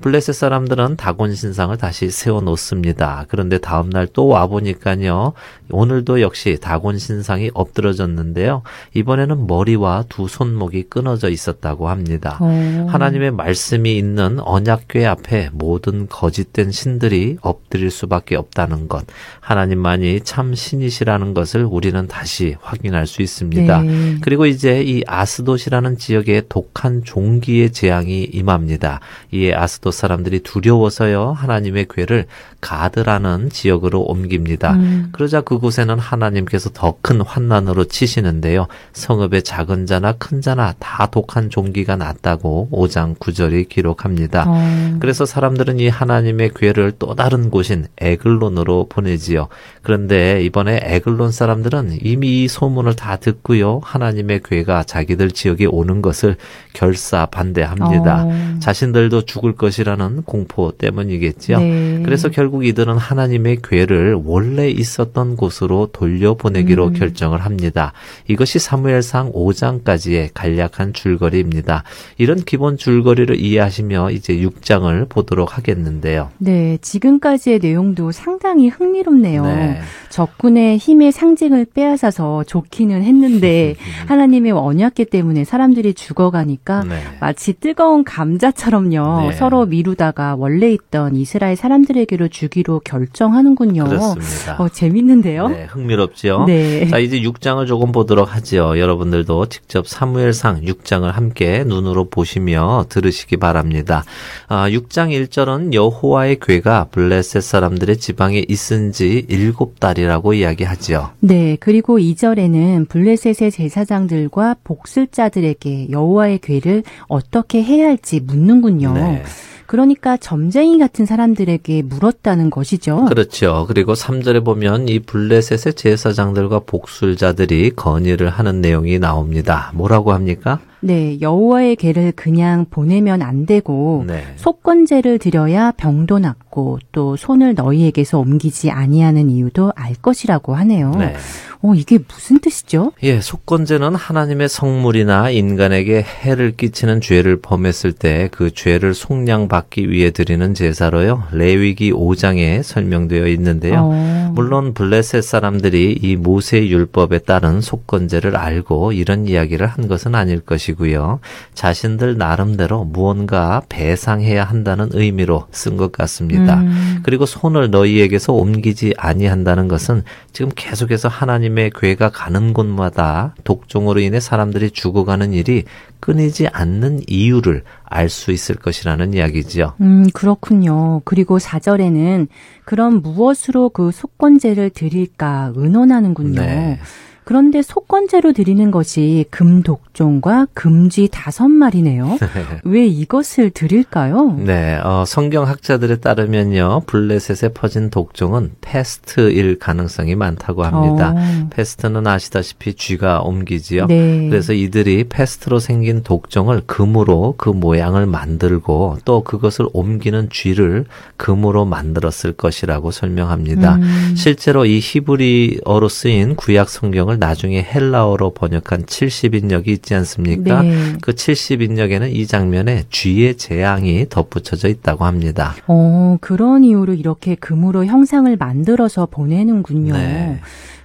[0.00, 3.26] 블레셋 사람들은 다곤 신상을 다시 세워 놓습니다.
[3.28, 5.34] 그런데 다음날 또 와보니까요,
[5.70, 8.62] 오늘도 역시 다곤 신상이 엎드러졌는데요,
[8.94, 12.38] 이번에는 머리와 두 손목이 끊어져 있었다고 합니다.
[12.40, 19.04] 어, 하나님의 말씀이 있는 언약궤 앞에 모든 거짓된 신들이 엎드릴 수밖에 없다는 것,
[19.40, 23.82] 하나님만이 참 신이시라는 것을 우리는 다시 확인할 수 있습니다.
[23.82, 24.16] 네.
[24.22, 29.00] 그리고 이제 이 아스돗이라는 지역에 독한 종기의 재앙이 임합니다.
[29.32, 32.26] 이에 아스돗 사람들이 두려워서요 하나님의 궤를
[32.60, 34.74] 가드라는 지역으로 옮깁니다.
[34.74, 38.66] 음, 그러자 그곳에는 하나님께서 더 큰 환난으로 치시는데요.
[38.92, 44.44] 성읍의 작은 자나 큰 자나 다 독한 종기가 났다고 5장 9절이 기록합니다.
[44.46, 49.48] 어, 그래서 사람들은 이 하나님의 궤를 또 다른 곳인 에글론으로 보내지요.
[49.82, 53.80] 그런데 이번에 에글론 사람들은 이미 이 소문을 다 듣고요.
[53.82, 56.36] 하나님의 궤가 자기들 지역에 오는 것을
[56.74, 58.24] 결사 반대합니다.
[58.24, 61.58] 어, 자신들도 죽을 것이 것이라는 공포 때문이겠지요.
[61.58, 62.02] 네.
[62.04, 66.92] 그래서 결국 이들은 하나님의 괴를 원래 있었던 곳으로 돌려보내기로 음.
[66.92, 67.92] 결정을 합니다.
[68.28, 71.84] 이것이 사무엘상 5장까지의 간략한 줄거리입니다.
[72.18, 76.30] 이런 기본 줄거리를 이해하시며 이제 6장을 보도록 하겠는데요.
[76.38, 79.44] 네, 지금까지의 내용도 상당히 흥미롭네요.
[79.44, 79.80] 네.
[80.10, 83.76] 적군의 힘의 상징을 빼앗아서 좋기는 했는데
[84.06, 87.00] 하나님의 언약계 때문에 사람들이 죽어가니까 네.
[87.20, 89.30] 마치 뜨거운 감자처럼요.
[89.30, 89.32] 네.
[89.32, 93.84] 서로 미루다가 원래 있던 이스라엘 사람들에게로 주기로 결정하는군요.
[93.84, 94.62] 그렇습니다.
[94.62, 95.48] 어, 재밌는데요?
[95.48, 96.44] 네, 흥미롭지요.
[96.44, 96.86] 네.
[96.88, 98.78] 자, 이제 6장을 조금 보도록 하지요.
[98.78, 104.04] 여러분들도 직접 사무엘상 6장을 함께 눈으로 보시며 들으시기 바랍니다.
[104.48, 111.10] 아, 6장 1절은 여호와의 괴가 블레셋 사람들의 지방에 있은 지 7달이라고 이야기하지요.
[111.20, 118.92] 네, 그리고 2절에는 블레셋의 제사장들과 복술자들에게 여호와의 괴를 어떻게 해야 할지 묻는군요.
[118.94, 119.22] 네.
[119.70, 123.04] 그러니까 점쟁이 같은 사람들에게 물었다는 것이죠.
[123.04, 123.66] 그렇죠.
[123.68, 129.70] 그리고 3절에 보면 이 블레셋의 제사장들과 복술자들이 건의를 하는 내용이 나옵니다.
[129.74, 130.58] 뭐라고 합니까?
[130.80, 134.24] 네, 여호와의 괴를 그냥 보내면 안 되고 네.
[134.36, 140.92] 속건제를 드려야 병도 낫고 또 손을 너희에게서 옮기지 아니하는 이유도 알 것이라고 하네요.
[140.98, 141.14] 네.
[141.62, 142.92] 어, 이게 무슨 뜻이죠?
[143.02, 150.54] 예, 속건제는 하나님의 성물이나 인간에게 해를 끼치는 죄를 범했을 때 그 죄를 속량받기 위해 드리는
[150.54, 151.24] 제사로요.
[151.32, 153.90] 레위기 5장에 설명되어 있는데요.
[153.92, 160.40] 어, 물론 블레셋 사람들이 이 모세 율법에 따른 속건제를 알고 이런 이야기를 한 것은 아닐
[160.40, 161.20] 것이고 요.
[161.54, 166.60] 자신들 나름대로 무언가 배상해야 한다는 의미로 쓴 것 같습니다.
[166.60, 170.02] 음, 그리고 손을 너희에게서 옮기지 아니한다는 것은
[170.32, 175.64] 지금 계속해서 하나님의 괴가 가는 곳마다 독종으로 인해 사람들이 죽어가는 일이
[176.00, 179.74] 끊이지 않는 이유를 알 수 있을 것이라는 이야기지요.
[179.80, 181.00] 음, 그렇군요.
[181.04, 182.28] 그리고 4절에는
[182.64, 186.40] 그럼 무엇으로 그 속건제를 드릴까 의논하는군요.
[186.40, 186.78] 네.
[187.24, 192.18] 그런데 속건제로 드리는 것이 금독종과 금쥐 다섯 마리네요.
[192.64, 194.36] 왜 이것을 드릴까요?
[194.38, 201.14] 네, 어, 성경 학자들에 따르면요, 블레셋에 퍼진 독종은 페스트일 가능성이 많다고 합니다.
[201.16, 203.86] 어, 페스트는 아시다시피 쥐가 옮기지요.
[203.86, 204.28] 네.
[204.28, 212.32] 그래서 이들이 페스트로 생긴 독종을 금으로 그 모양을 만들고 또 그것을 옮기는 쥐를 금으로 만들었을
[212.36, 213.76] 것이라고 설명합니다.
[213.76, 220.62] 음, 실제로 이 히브리어로 쓰인 구약 성경을 나중에 헬라어로 번역한 70인역이 있지 않습니까?
[220.62, 220.92] 네.
[221.00, 225.54] 그 70인역에는 이 장면에 쥐의 재앙이 덧붙여져 있다고 합니다.
[225.66, 229.94] 어, 그런 이유로 이렇게 금으로 형상을 만들어서 보내는군요.
[229.94, 230.40] 네.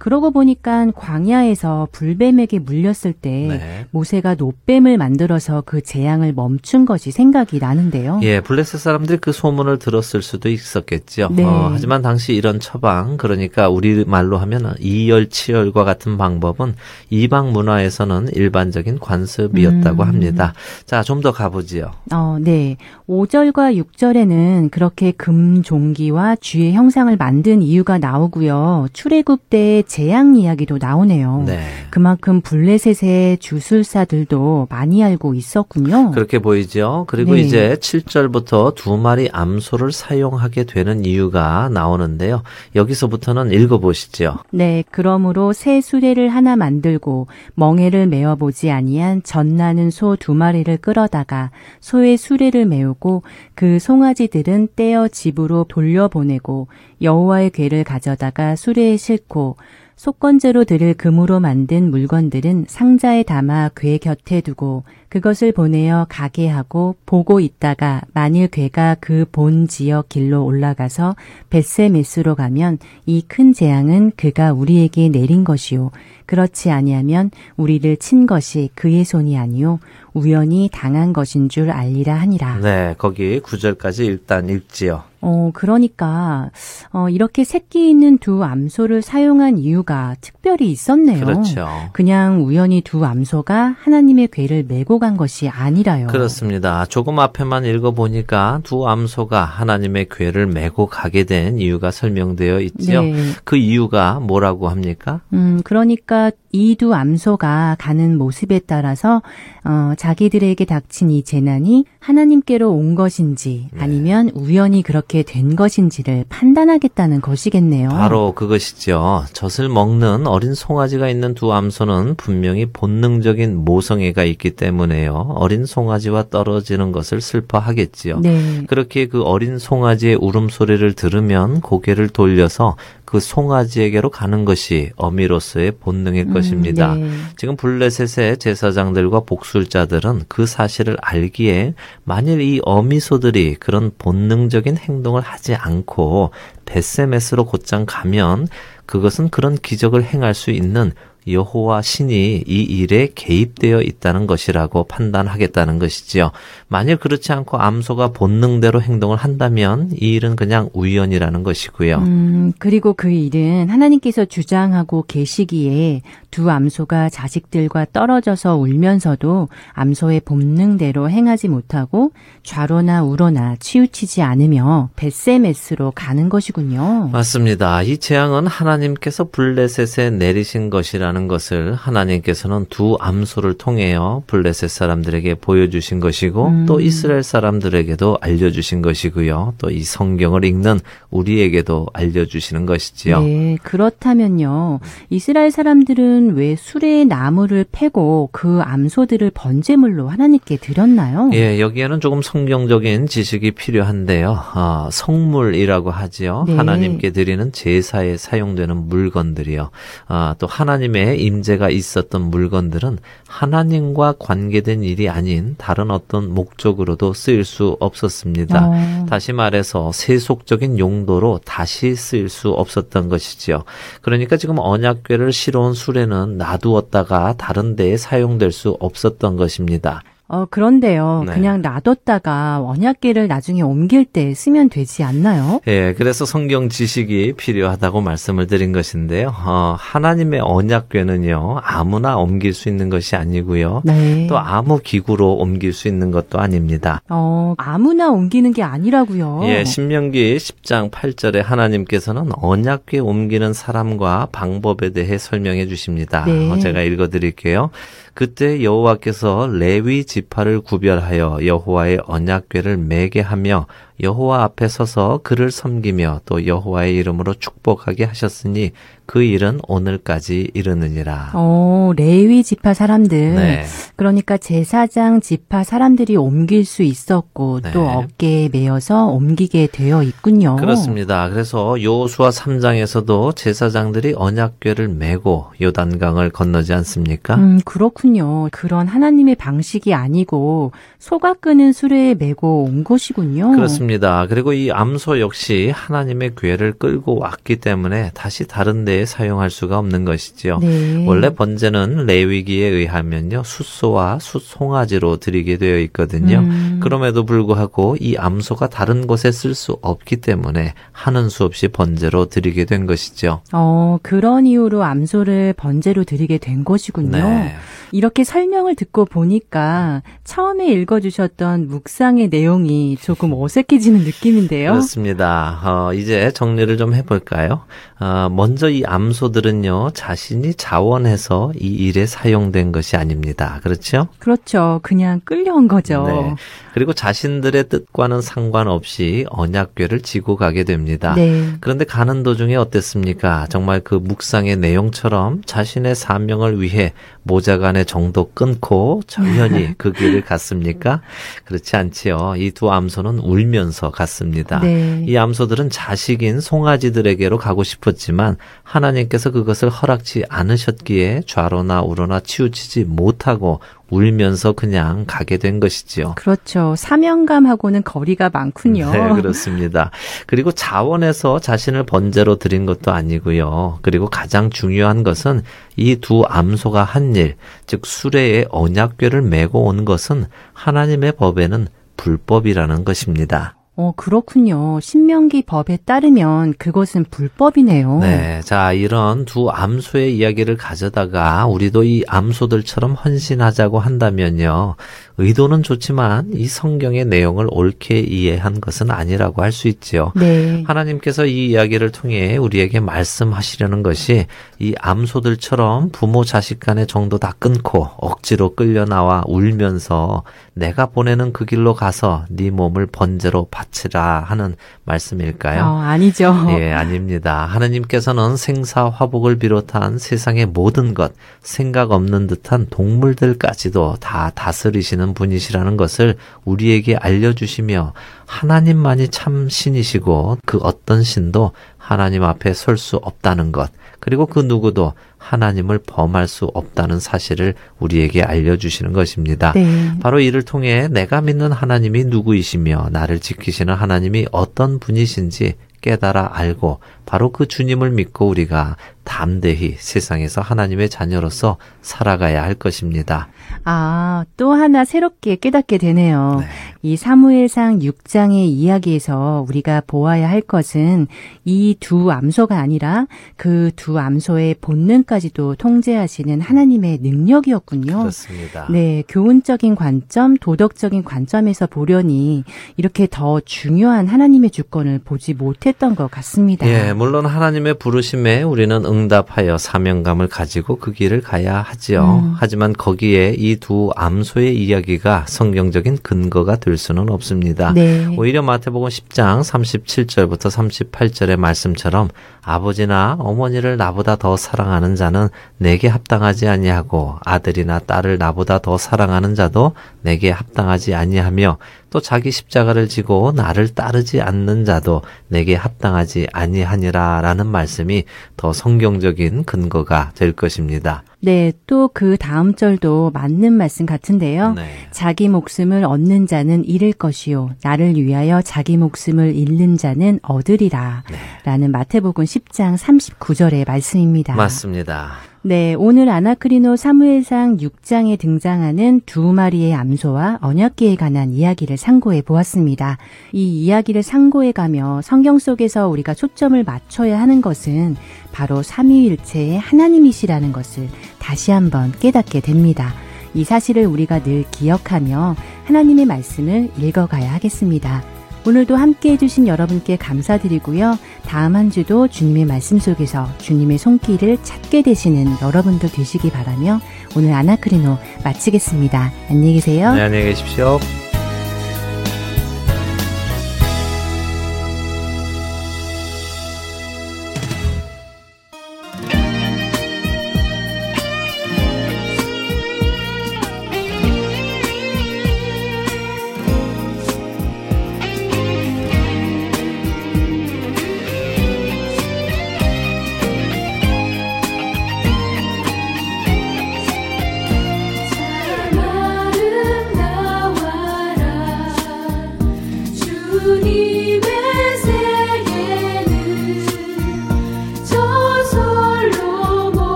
[0.00, 3.86] 그러고 보니까 광야에서 불뱀에게 물렸을 때 네.
[3.92, 8.18] 모세가 노뱀을 만들어서 그 재앙을 멈춘 것이 생각이 나는데요.
[8.24, 11.28] 예, 블레셋 사람들이 그 소문을 들었을 수도 있었겠죠.
[11.30, 11.44] 네.
[11.44, 16.74] 어, 하지만 당시 이런 처방, 그러니까 우리 말로 하면 이열치열과 같은 방법은
[17.10, 20.08] 이방 문화에서는 일반적인 관습이었다고 음.
[20.08, 20.54] 합니다.
[20.86, 21.90] 자, 좀 더 가보지요.
[22.12, 22.76] 어, 네.
[23.08, 28.88] 5절과 6절에는 그렇게 금 종기와 쥐의 형상을 만든 이유가 나오고요.
[28.92, 31.42] 출애굽 때 재앙 이야기도 나오네요.
[31.46, 31.60] 네.
[31.90, 36.12] 그만큼 블레셋의 주술사들도 많이 알고 있었군요.
[36.12, 37.06] 그렇게 보이죠.
[37.08, 37.40] 그리고 네.
[37.40, 42.44] 이제 7절부터 두 마리 암소를 사용하게 되는 이유가 나오는데요.
[42.76, 44.36] 여기서부터는 읽어보시죠.
[44.52, 51.50] 네, 그러므로 새 수레를 하나 만들고 멍에를 메어 보지 아니한 젖나는 소 두 마리를 끌어다가
[51.80, 53.22] 소의 수레를 메우고
[53.54, 56.68] 그 송아지들은 떼어 집으로 돌려보내고
[57.02, 59.56] 여호와의 궤를 가져다가 수레에 싣고
[60.00, 67.40] 속건제로 드릴 금으로 만든 물건들은 상자에 담아 궤 곁에 두고 그것을 보내어 가게 하고 보고
[67.40, 71.14] 있다가 만일 궤가 그 본 지역 길로 올라가서
[71.50, 75.90] 벳세메스로 가면 이 큰 재앙은 그가 우리에게 내린 것이요
[76.26, 79.80] 그렇지 아니하면 우리를 친 것이 그의 손이 아니요
[80.14, 82.58] 우연히 당한 것인 줄 알리라 하니라.
[82.58, 85.04] 네, 거기 9절까지 일단 읽지요.
[85.20, 86.50] 어, 그러니까,
[86.92, 91.24] 어, 이렇게 새끼 있는 두 암소를 사용한 이유가 특별히 있었네요.
[91.24, 91.68] 그렇죠.
[91.92, 96.06] 그냥 우연히 두 암소가 하나님의 궤를 메고 간 것이 아니라요.
[96.06, 96.86] 그렇습니다.
[96.86, 103.02] 조금 앞에만 읽어보니까 두 암소가 하나님의 궤를 메고 가게 된 이유가 설명되어 있지요.
[103.02, 103.14] 네.
[103.44, 105.22] 그 이유가 뭐라고 합니까?
[105.32, 109.22] 음, 그러니까 이두 암소가 가는 모습에 따라서
[109.64, 113.80] 어, 자기들에게 닥친 이 재난이 하나님께로 온 것인지 네.
[113.80, 117.90] 아니면 우연히 그렇게 된 것인지를 판단하겠다는 것이겠네요.
[117.90, 119.24] 바로 그것이죠.
[119.32, 125.34] 젖을 먹는 어린 송아지가 있는 두 암소는 분명히 본능적인 모성애가 있기 때문에요.
[125.36, 128.20] 어린 송아지와 떨어지는 것을 슬퍼하겠지요.
[128.20, 128.64] 네.
[128.66, 132.76] 그렇게 그 어린 송아지의 울음소리를 들으면 고개를 돌려서
[133.10, 136.94] 그 송아지에게로 가는 것이 어미로서의 본능일 것입니다.
[136.94, 137.10] 네.
[137.36, 146.30] 지금 블레셋의 제사장들과 복술자들은 그 사실을 알기에 만일 이 어미소들이 그런 본능적인 행동을 하지 않고
[146.66, 148.46] 베세메스로 곧장 가면
[148.86, 150.92] 그것은 그런 기적을 행할 수 있는
[151.32, 156.30] 여호와 신이 이 일에 개입되어 있다는 것이라고 판단하겠다는 것이지요.
[156.68, 161.96] 만일 그렇지 않고 암소가 본능대로 행동을 한다면 이 일은 그냥 우연이라는 것이고요.
[161.98, 171.48] 음, 그리고 그 일은 하나님께서 주장하고 계시기에 두 암소가 자식들과 떨어져서 울면서도 암소의 본능대로 행하지
[171.48, 172.12] 못하고
[172.42, 177.10] 좌로나 우로나 치우치지 않으며 베세메스로 가는 것이군요.
[177.12, 177.82] 맞습니다.
[177.82, 186.46] 이 재앙은 하나님께서 블레셋에 내리신 것이라는 것을 하나님께서는 두 암소를 통해요 블레셋 사람들에게 보여주신 것이고
[186.46, 186.66] 음.
[186.66, 189.54] 또 이스라엘 사람들에게도 알려주신 것이고요.
[189.58, 193.22] 또 이 성경을 읽는 우리에게도 알려주시는 것이지요.
[193.22, 194.80] 네, 그렇다면요.
[195.10, 201.30] 이스라엘 사람들은 왜 수레의 나무를 패고 그 암소들을 번제물로 하나님께 드렸나요?
[201.32, 204.36] 예, 여기에는 조금 성경적인 지식이 필요한데요.
[204.52, 206.44] 아, 성물이라고 하지요.
[206.46, 206.56] 네.
[206.56, 209.70] 하나님께 드리는 제사에 사용되는 물건들이요.
[210.08, 217.76] 아, 또 하나님의 임재가 있었던 물건들은 하나님과 관계된 일이 아닌 다른 어떤 목적으로도 쓰일 수
[217.80, 218.68] 없었습니다.
[218.68, 219.06] 어.
[219.08, 223.64] 다시 말해서 세속적인 용도로 다시 쓰일 수 없었던 것이지요.
[224.02, 230.02] 그러니까 지금 언약궤를 실어온 수레는 놔두었다가 다른 데에 사용될 수 없었던 것입니다.
[230.32, 231.24] 어, 그런데요.
[231.26, 231.32] 네.
[231.32, 235.60] 그냥 놔뒀다가 언약계를 나중에 옮길 때 쓰면 되지 않나요?
[235.66, 239.34] 예, 그래서 성경 지식이 필요하다고 말씀을 드린 것인데요.
[239.44, 243.82] 어, 하나님의 언약궤는요, 아무나 옮길 수 있는 것이 아니고요.
[243.84, 244.28] 네.
[244.28, 247.02] 또 아무 기구로 옮길 수 있는 것도 아닙니다.
[247.08, 249.40] 어, 아무나 옮기는 게 아니라고요.
[249.46, 256.24] 예, 신명기 10장 8절에 하나님께서는 언약궤 옮기는 사람과 방법에 대해 설명해 주십니다.
[256.24, 256.48] 네.
[256.52, 257.70] 어, 제가 읽어 드릴게요.
[258.14, 263.66] 그때 여호와께서 레위 지파를 구별하여 여호와의 언약궤를 매게 하며
[264.02, 268.72] 여호와 앞에 서서 그를 섬기며 또 여호와의 이름으로 축복하게 하셨으니
[269.10, 271.32] 그 일은 오늘까지 이르느니라.
[271.34, 273.34] 어, 레위 지파 사람들.
[273.34, 273.64] 네.
[273.96, 277.72] 그러니까 제사장 지파 사람들이 옮길 수 있었고 네.
[277.72, 280.54] 또 어깨에 매어서 옮기게 되어 있군요.
[280.54, 281.28] 그렇습니다.
[281.28, 287.34] 그래서 요수와 3장에서도 제사장들이 언약궤를 메고 요단강을 건너지 않습니까?
[287.34, 288.48] 음, 그렇군요.
[288.52, 290.70] 그런 하나님의 방식이 아니고
[291.00, 293.50] 소가 끄는 수레에 메고 온 것이군요.
[293.50, 293.89] 그렇습니다.
[294.28, 300.04] 그리고 이 암소 역시 하나님의 궤를 끌고 왔기 때문에 다시 다른 데에 사용할 수가 없는
[300.04, 300.58] 것이지요.
[300.58, 301.06] 네.
[301.06, 306.38] 원래 번제는 레위기에 의하면요 숫소와 숫송아지로 드리게 되어 있거든요.
[306.38, 306.80] 음.
[306.82, 312.64] 그럼에도 불구하고 이 암소가 다른 곳에 쓸 수 없기 때문에 하는 수 없이 번제로 드리게
[312.64, 313.42] 된 것이죠.
[313.52, 317.10] 어, 그런 이유로 암소를 번제로 드리게 된 것이군요.
[317.10, 317.54] 네.
[317.92, 324.72] 이렇게 설명을 듣고 보니까 처음에 읽어주셨던 묵상의 내용이 조금 어색 해지는 느낌인데요.
[324.72, 325.60] 그렇습니다.
[325.64, 327.64] 어, 이제 정리를 좀 해볼까요?
[328.00, 333.60] 어, 먼저 이 암소들은요, 자신이 자원해서 이 일에 사용된 것이 아닙니다.
[333.62, 334.08] 그렇죠?
[334.18, 334.80] 그렇죠.
[334.82, 336.04] 그냥 끌려온 거죠.
[336.06, 336.34] 네.
[336.72, 341.14] 그리고 자신들의 뜻과는 상관없이 언약궤를 지고 가게 됩니다.
[341.14, 341.52] 네.
[341.60, 343.46] 그런데 가는 도중에 어땠습니까?
[343.50, 346.92] 정말 그 묵상의 내용처럼 자신의 사명을 위해
[347.24, 351.02] 모자간의 정도 끊고 조연히 그 길을 갔습니까?
[351.44, 352.34] 그렇지 않지요.
[352.36, 354.58] 이 두 암소는 울면서 갔습니다.
[354.60, 355.04] 네.
[355.06, 363.60] 이 암소들은 자식인 송아지들에게로 가고 싶 었지만 하나님께서 그것을 허락지 않으셨기에 좌로나 우로나 치우치지 못하고
[363.90, 366.14] 울면서 그냥 가게 된 것이지요.
[366.16, 366.74] 그렇죠.
[366.76, 368.90] 사명감하고는 거리가 많군요.
[368.92, 369.90] 네, 그렇습니다.
[370.26, 373.80] 그리고 자원에서 자신을 번제로 드린 것도 아니고요.
[373.82, 375.42] 그리고 가장 중요한 것은
[375.76, 377.36] 이 두 암소가 한 일,
[377.66, 383.56] 즉 수레에 언약궤를 메고 온 것은 하나님의 법에는 불법이라는 것입니다.
[383.80, 384.78] 어, 그렇군요.
[384.80, 388.00] 신명기 법에 따르면 그것은 불법이네요.
[388.00, 394.76] 네, 자 이런 두 암소의 이야기를 가져다가 우리도 이 암소들처럼 헌신하자고 한다면요,
[395.20, 400.12] 의도는 좋지만 이 성경의 내용을 옳게 이해한 것은 아니라고 할 수 있지요.
[400.14, 400.62] 네.
[400.66, 404.26] 하나님께서 이 이야기를 통해 우리에게 말씀하시려는 것이
[404.58, 410.22] 이 암소들처럼 부모 자식 간의 정도 다 끊고 억지로 끌려 나와 울면서
[410.54, 414.54] 내가 보내는 그 길로 가서 네 몸을 번제로 바치라 하는
[414.84, 415.62] 말씀일까요?
[415.64, 416.34] 어, 아니죠.
[416.50, 417.44] 예, 아닙니다.
[417.46, 421.12] 하나님께서는 생사 화복을 비롯한 세상의 모든 것,
[421.42, 427.92] 생각 없는 듯한 동물들까지도 다 다스리시는 분이시라는 것을 우리에게 알려주시며
[428.26, 434.94] 하나님만이 참 신이시고 그 어떤 신도 하나님 앞에 설 수 없다는 것, 그리고 그 누구도
[435.18, 439.52] 하나님을 범할 수 없다는 사실을 우리에게 알려주시는 것입니다.
[439.54, 439.92] 네.
[440.00, 446.80] 바로 이를 통해 내가 믿는 하나님이 누구이시며 나를 지키시는 하나님이 어떤 분이신지 깨달아 알고
[447.10, 453.26] 바로 그 주님을 믿고 우리가 담대히 세상에서 하나님의 자녀로서 살아가야 할 것입니다.
[453.64, 456.36] 아, 또 하나 새롭게 깨닫게 되네요.
[456.38, 456.46] 네.
[456.82, 461.08] 이 사무엘상 6장의 이야기에서 우리가 보아야 할 것은
[461.44, 463.06] 이 두 암소가 아니라
[463.36, 467.98] 그 두 암소의 본능까지도 통제하시는 하나님의 능력이었군요.
[467.98, 468.68] 그렇습니다.
[468.70, 472.44] 네, 교훈적인 관점, 도덕적인 관점에서 보려니
[472.76, 476.68] 이렇게 더 중요한 하나님의 주권을 보지 못했던 것 같습니다.
[476.68, 482.20] 예, 물론 하나님의 부르심에 우리는 응답하여 사명감을 가지고 그 길을 가야 하지요.
[482.22, 482.34] 음.
[482.36, 487.72] 하지만 거기에 이 두 암소의 이야기가 성경적인 근거가 될 수는 없습니다.
[487.72, 488.06] 네.
[488.18, 492.10] 오히려 마태복음 10장 37절부터 38절의 말씀처럼
[492.42, 499.72] 아버지나 어머니를 나보다 더 사랑하는 자는 내게 합당하지 아니하고 아들이나 딸을 나보다 더 사랑하는 자도
[500.02, 501.56] 내게 합당하지 아니하며
[501.90, 508.04] 또 자기 십자가를 지고 나를 따르지 않는 자도 내게 합당하지 아니하니라라는 말씀이
[508.36, 511.02] 더 성경적인 근거가 될 것입니다.
[511.22, 514.54] 네, 또 그 다음 절도 맞는 말씀 같은데요.
[514.54, 514.70] 네.
[514.90, 517.50] 자기 목숨을 얻는 자는 잃을 것이요.
[517.62, 521.02] 나를 위하여 자기 목숨을 잃는 자는 얻으리라.
[521.44, 524.34] 라는 마태복음 10장 39절의 말씀입니다.
[524.34, 525.29] 맞습니다.
[525.42, 532.98] 네, 오늘 아나크리노 사무엘상 6장에 등장하는 두 마리의 암소와 언약계에 관한 이야기를 상고해 보았습니다.
[533.32, 537.96] 이 이야기를 상고해 가며 성경 속에서 우리가 초점을 맞춰야 하는 것은
[538.32, 540.88] 바로 삼위일체의 하나님이시라는 것을
[541.18, 542.92] 다시 한번 깨닫게 됩니다.
[543.32, 548.02] 이 사실을 우리가 늘 기억하며 하나님의 말씀을 읽어가야 하겠습니다.
[548.46, 550.98] 오늘도 함께 해주신 여러분께 감사드리고요.
[551.26, 556.80] 다음 한 주도 주님의 말씀 속에서 주님의 손길을 찾게 되시는 여러분들 되시기 바라며
[557.16, 559.12] 오늘 아나크리노 마치겠습니다.
[559.28, 559.94] 안녕히 계세요.
[559.94, 560.78] 네, 안녕히 계십시오.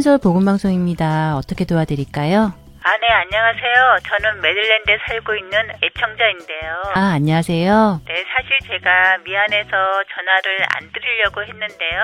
[0.00, 1.36] 네, 할텐서 복음방송입니다.
[1.36, 2.54] 어떻게 도와드릴까요?
[2.82, 3.98] 아, 네, 안녕하세요.
[4.08, 6.82] 저는 메릴랜드에 살고 있는 애청자인데요.
[6.94, 8.00] 아, 안녕하세요.
[8.06, 12.00] 네, 사실 제가 미안해서 전화를 안 드리려고 했는데요.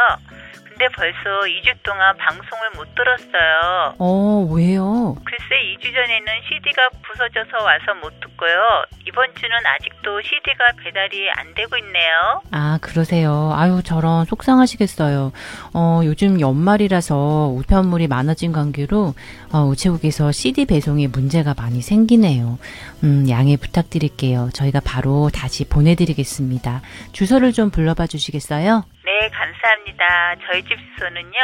[0.76, 3.94] 근데 벌써 2주 동안 방송을 못 들었어요.
[3.98, 5.14] 어, 왜요?
[5.24, 8.84] 글쎄 2주 전에는 CD가 부서져서 와서 못 듣고요.
[9.08, 12.42] 이번 주는 아직도 CD가 배달이 안 되고 있네요.
[12.52, 13.54] 아, 그러세요.
[13.56, 15.32] 아유, 저런 속상하시겠어요.
[15.78, 19.12] 어, 요즘 연말이라서 우편물이 많아진 관계로
[19.52, 22.58] 어, 우체국에서 CD 배송에 문제가 많이 생기네요.
[23.04, 24.48] 음, 양해 부탁드릴게요.
[24.54, 26.80] 저희가 바로 다시 보내드리겠습니다.
[27.12, 28.84] 주소를 좀 불러봐 주시겠어요?
[29.04, 30.36] 네, 감사합니다.
[30.50, 31.36] 저희 집 주소는요.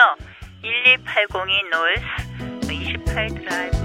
[0.62, 3.82] 12802 노스 28 드라이브.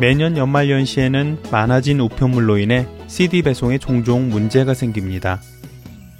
[0.00, 5.42] 매년 연말연시에는 많아진 우편물로 인해 CD 배송에 종종 문제가 생깁니다.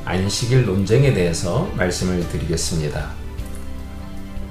[0.05, 3.09] 안식일 논쟁에 대해서 말씀을 드리겠습니다.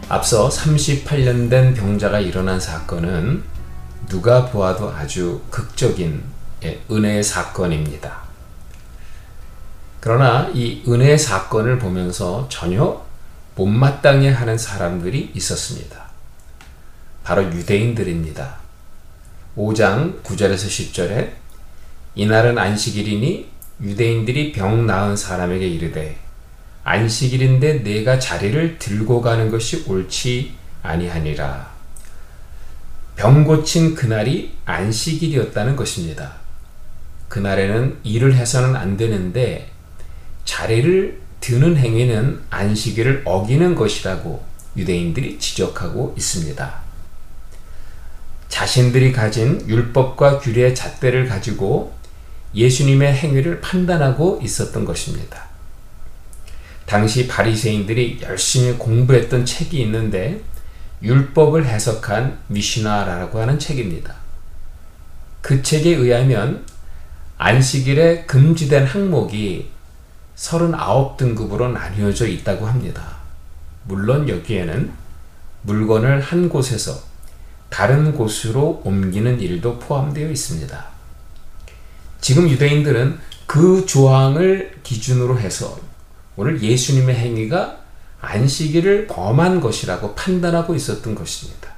[0.09, 3.55] 앞서 38년 된 병자가 일어난 사건은
[4.09, 6.22] 누가 보아도 아주 극적인
[6.64, 8.26] 예, 은혜의 사건입니다.
[10.00, 13.04] 그러나 이 은혜의 사건을 보면서 전혀
[13.57, 16.07] 못마땅해 하는 사람들이 있었습니다.
[17.24, 18.57] 바로 유대인들입니다.
[19.57, 21.32] 5장 9절에서 10절에
[22.14, 23.48] 이날은 안식일이니
[23.82, 26.18] 유대인들이 병 나은 사람에게 이르되
[26.84, 31.76] 안식일인데 내가 자리를 들고 가는 것이 옳지 아니하니라.
[33.17, 36.35] 병 고친 그날이 안식일이었다는 것입니다.
[37.29, 39.71] 그날에는 일을 해서는 안 되는데
[40.45, 44.45] 자리를 드는 행위는 안식일을 어기는 것이라고
[44.77, 46.87] 유대인들이 지적하고 있습니다.
[48.49, 51.95] 자신들이 가진 율법과 규례의 잣대를 가지고
[52.55, 55.47] 예수님의 행위를 판단하고 있었던 것입니다.
[56.85, 60.41] 당시 바리새인들이 열심히 공부했던 책이 있는데
[61.03, 64.14] 율법을 해석한 미시나라고 하는 책입니다.
[65.42, 66.64] 그 책에 의하면
[67.38, 69.70] 안식일에 금지된 항목이
[70.36, 73.16] 39등급으로 나뉘어져 있다고 합니다.
[73.84, 74.90] 물론 여기에는
[75.62, 76.99] 물건을 한 곳에서
[77.68, 80.86] 다른 곳으로 옮기는 일도 포함되어 있습니다.
[82.20, 85.78] 지금 유대인들은 그 조항을 기준으로 해서
[86.36, 87.78] 오늘 예수님의 행위가
[88.21, 91.71] 안식일을 범한 것이라고 판단하고 있었던 것입니다.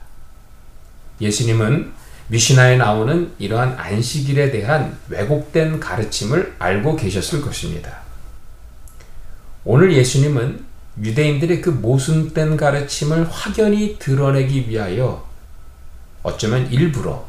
[1.21, 1.93] 예수님은
[2.29, 7.99] 미시나에 나오는 이러한 안식일에 대한 왜곡된 가르침을 알고 계셨을 것입니다.
[9.65, 10.65] 오늘 예수님은
[11.03, 15.27] 유대인들의 그 모순된 가르침을 확연히 드러내기 위하여
[16.23, 17.27] 어쩌면 일부러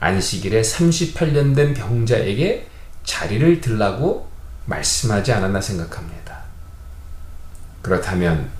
[0.00, 2.68] 안식일에 38년 된 병자에게
[3.04, 4.28] 자리를 들라고
[4.66, 6.25] 말씀하지 않았나 생각합니다.
[7.86, 8.50] 그렇다면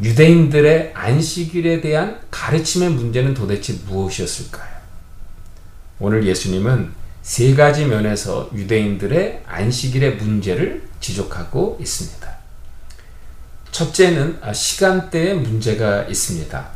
[0.00, 4.72] 유대인들의 안식일에 대한 가르침의 문제는 도대체 무엇이었을까요?
[6.00, 12.32] 오늘 예수님은 세 가지 면에서 유대인들의 안식일의 문제를 지적하고 있습니다.
[13.70, 16.68] 첫째는 시간대에 문제가 있습니다.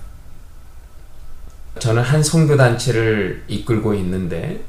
[1.81, 4.63] 저는 한 선교 단체를 이끌고 있는데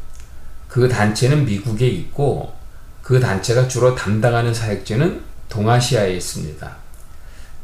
[0.67, 2.55] 그 단체는 미국에 있고
[3.03, 6.86] 그 단체가 주로 담당하는 사역지는 동아시아에 있습니다.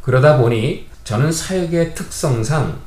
[0.03, 2.79] 그러다 보니 저는 사역의 특성상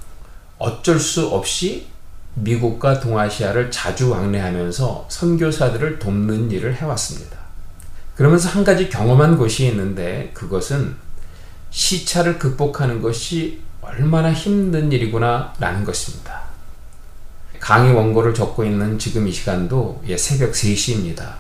[0.59, 1.89] 어쩔 수 없이
[2.35, 7.37] 미국과 동아시아를 자주 왕래하면서 선교사들을 돕는 일을 해왔습니다.
[8.15, 10.95] 그러면서 한 가지 경험한 것이 있는데 그것은
[11.71, 16.43] 시차를 극복하는 것이 얼마나 힘든 일이구나 라는 것입니다.
[17.61, 21.35] 강의 원고를 적고 있는 지금 이 시간도 예, 새벽 3시입니다.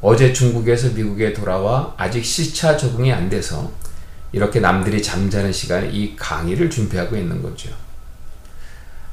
[0.00, 3.70] 어제 중국에서 미국에 돌아와 아직 시차 적응이 안 돼서
[4.32, 7.70] 이렇게 남들이 잠자는 시간에 이 강의를 준비하고 있는 거죠.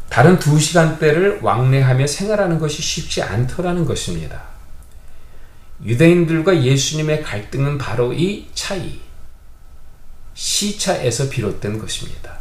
[0.10, 4.44] 다른 두 시간대를 왕래하며 생활하는 것이 쉽지 않더라는 것입니다.
[5.84, 9.02] 유대인들과 예수님의 갈등은 바로 이 차이,
[10.34, 12.38] 시차에서 비롯된 것입니다.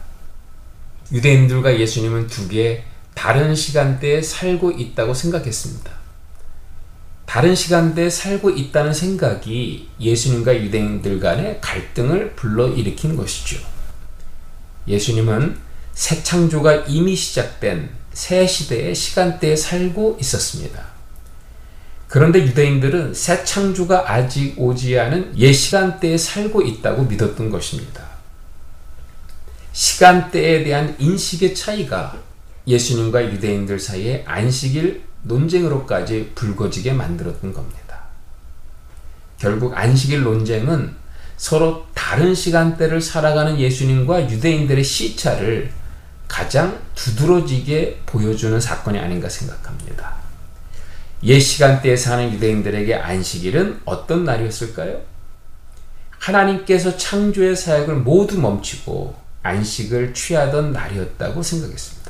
[1.13, 6.02] 유대인들과 예수님은 두 개의 다른 시간대에 살고 있다고 생각했습니다.
[7.33, 13.59] 다른 시간대에 살고 있다는 생각이 예수님과 유대인들 간의 갈등을 불러일으킨 것이죠.
[14.87, 15.57] 예수님은
[15.95, 20.85] 새 창조가 이미 시작된 새 시대의 시간대에 살고 있었습니다.
[22.07, 28.09] 그런데 유대인들은 새 창조가 아직 오지 않은 옛 시간대에 살고 있다고 믿었던 것입니다.
[29.73, 32.15] 시간대에 대한 인식의 차이가
[32.67, 37.83] 예수님과 유대인들 사이에 안식일 논쟁으로까지 불거지게 만들었던 겁니다.
[39.39, 40.95] 결국 안식일 논쟁은
[41.37, 45.73] 서로 다른 시간대를 살아가는 예수님과 유대인들의 시차를
[46.29, 50.15] 가장 두드러지게 보여주는 사건이 아닌가 생각합니다.
[51.25, 55.01] 옛 시간대에 사는 유대인들에게 안식일은 어떤 날이었을까요?
[56.19, 62.02] 하나님께서 창조의 사역을 모두 멈추고 안식을 취하던 날이었다고 생각했습니다.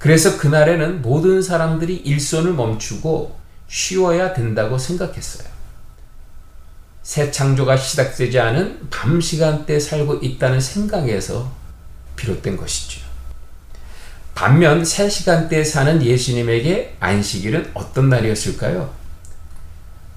[0.00, 3.38] 그래서 그날에는 모든 사람들이 일손을 멈추고
[3.68, 5.46] 쉬어야 된다고 생각했어요.
[7.02, 11.52] 새 창조가 시작되지 않은 밤 시간대 살고 있다는 생각에서
[12.16, 13.02] 비롯된 것이죠.
[14.34, 18.94] 반면 새 시간대에 사는 예수님에게 안식일은 어떤 날이었을까요?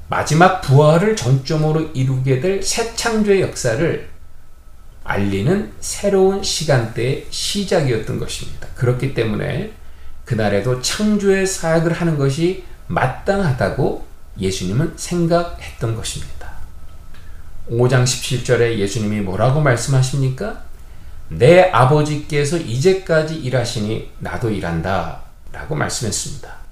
[0.08, 4.12] 마지막 부활을 정점으로 이루게 될 새 창조의 역사를
[5.04, 8.68] 알리는 새로운 시간대의 시작이었던 것입니다.
[8.76, 9.74] 그렇기 때문에
[10.26, 14.06] 그날에도 창조의 사역을 하는 것이 마땅하다고
[14.39, 16.54] 예수님은 생각했던 것입니다.
[17.70, 20.64] 5장 17절에 예수님이 뭐라고 말씀하십니까?
[21.30, 25.22] 내 아버지께서 이제까지 일하시니 나도 일한다.
[25.51, 26.64] 라고 말씀했습니다.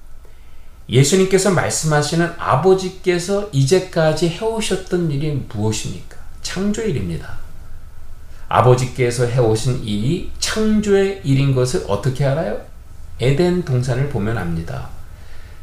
[0.89, 6.17] 예수님께서 말씀하시는 아버지께서 이제까지 해오셨던 일이 무엇입니까?
[6.41, 7.40] 창조일입니다.
[8.51, 12.61] 아버지께서 해오신 일이 창조의 일인 것을 어떻게 알아요?
[13.19, 14.89] 에덴 동산을 보면 압니다.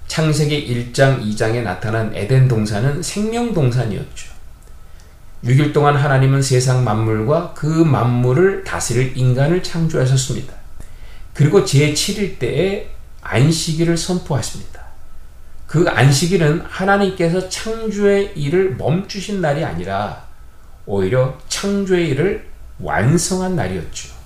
[0.07, 4.39] 창세기 1장, 2장에 나타난 에덴 동산은 생명 동산이었죠.
[5.45, 10.55] 6일 동안 하나님은 세상 만물과 그 만물을 다스릴 인간을 창조하셨습니다.
[11.35, 14.83] 그리고 제7일 때에 안식일을 선포하십니다.
[15.67, 20.25] 그 안식일은 하나님께서 창조의 일을 멈추신 날이 아니라
[20.87, 22.49] 오히려 창조의 일을
[22.81, 24.19] 완성한 날이었죠.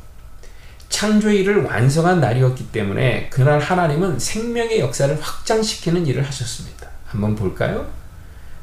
[0.88, 6.88] 창조의 일을 완성한 날이었기 때문에 그날 하나님은 생명의 역사를 확장시키는 일을 하셨습니다.
[7.06, 7.90] 한번 볼까요?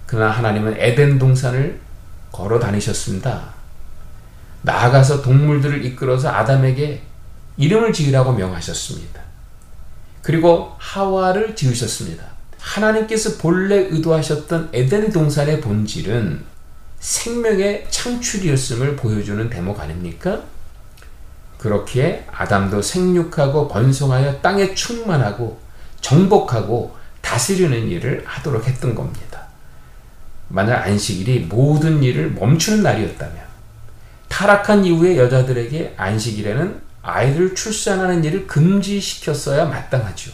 [0.05, 1.79] 그날 하나님은 에덴 동산을
[2.31, 3.53] 걸어 다니셨습니다.
[4.61, 7.01] 나아가서 동물들을 이끌어서 아담에게
[7.57, 9.21] 이름을 지으라고 명하셨습니다.
[10.21, 12.23] 그리고 하와를 지으셨습니다.
[12.59, 16.43] 하나님께서 본래 의도하셨던 에덴 동산의 본질은
[16.99, 20.43] 생명의 창출이었음을 보여주는 대목 아닙니까?
[21.57, 25.59] 그렇게 아담도 생육하고 번성하여 땅에 충만하고
[26.01, 29.47] 정복하고 다스리는 일을 하도록 했던 겁니다.
[30.47, 33.37] 만약 안식일이 모든 일을 멈추는 날이었다면
[34.29, 40.31] 타락한 이후의 여자들에게 안식일에는 아이를 출산하는 일을 금지시켰어야 마땅하죠.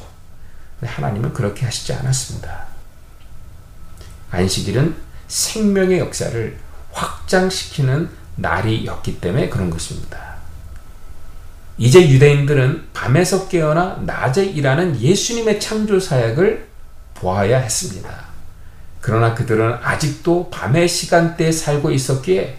[0.84, 2.66] 하나님은 그렇게 하시지 않았습니다.
[4.32, 6.58] 안식일은 생명의 역사를
[6.92, 10.36] 확장시키는 날이었기 때문에 그런 것입니다.
[11.78, 16.68] 이제 유대인들은 밤에서 깨어나 낮에 일하는 예수님의 창조 사역을
[17.16, 18.26] 보아야 했습니다.
[19.02, 22.58] 그러나 그들은 아직도 밤의 시간대에 살고 있었기에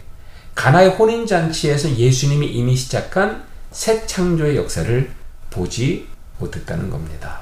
[0.54, 5.10] 가나의 혼인잔치에서 예수님이 이미 시작한 새 창조의 역사를
[5.50, 6.08] 보지
[6.38, 7.40] 못했다는 겁니다.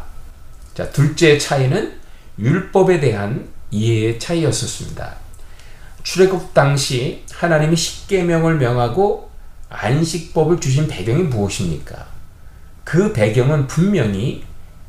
[0.74, 1.94] 자, 둘째 차이는
[2.38, 5.16] 율법에 대한 이해의 차이였었습니다.
[6.02, 9.30] 출애굽 당시 하나님이 십계명을 명하고
[9.70, 12.06] 안식법을 주신 배경이 무엇입니까?
[12.84, 14.44] 그 배경은 분명히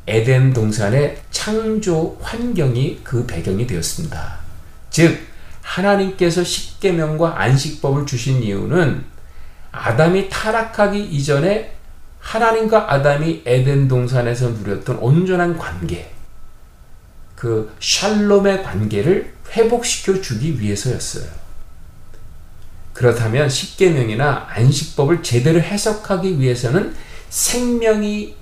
[0.08, 4.38] 에덴 동산의 창조 환경이 그 배경이 되었습니다.
[4.90, 5.20] 즉
[5.62, 9.04] 하나님께서 십계명과 안식법을 주신 이유는
[9.72, 11.74] 아담이 타락하기 이전에
[12.20, 16.12] 하나님과 아담이 에덴 동산에서 누렸던 온전한 관계,
[17.46, 21.26] 그 샬롬의 관계를 회복시켜 주기 위해서였어요.
[22.92, 26.96] 그렇다면 십계명이나 안식법을 제대로 해석하기 위해서는
[27.30, 28.36] 생명이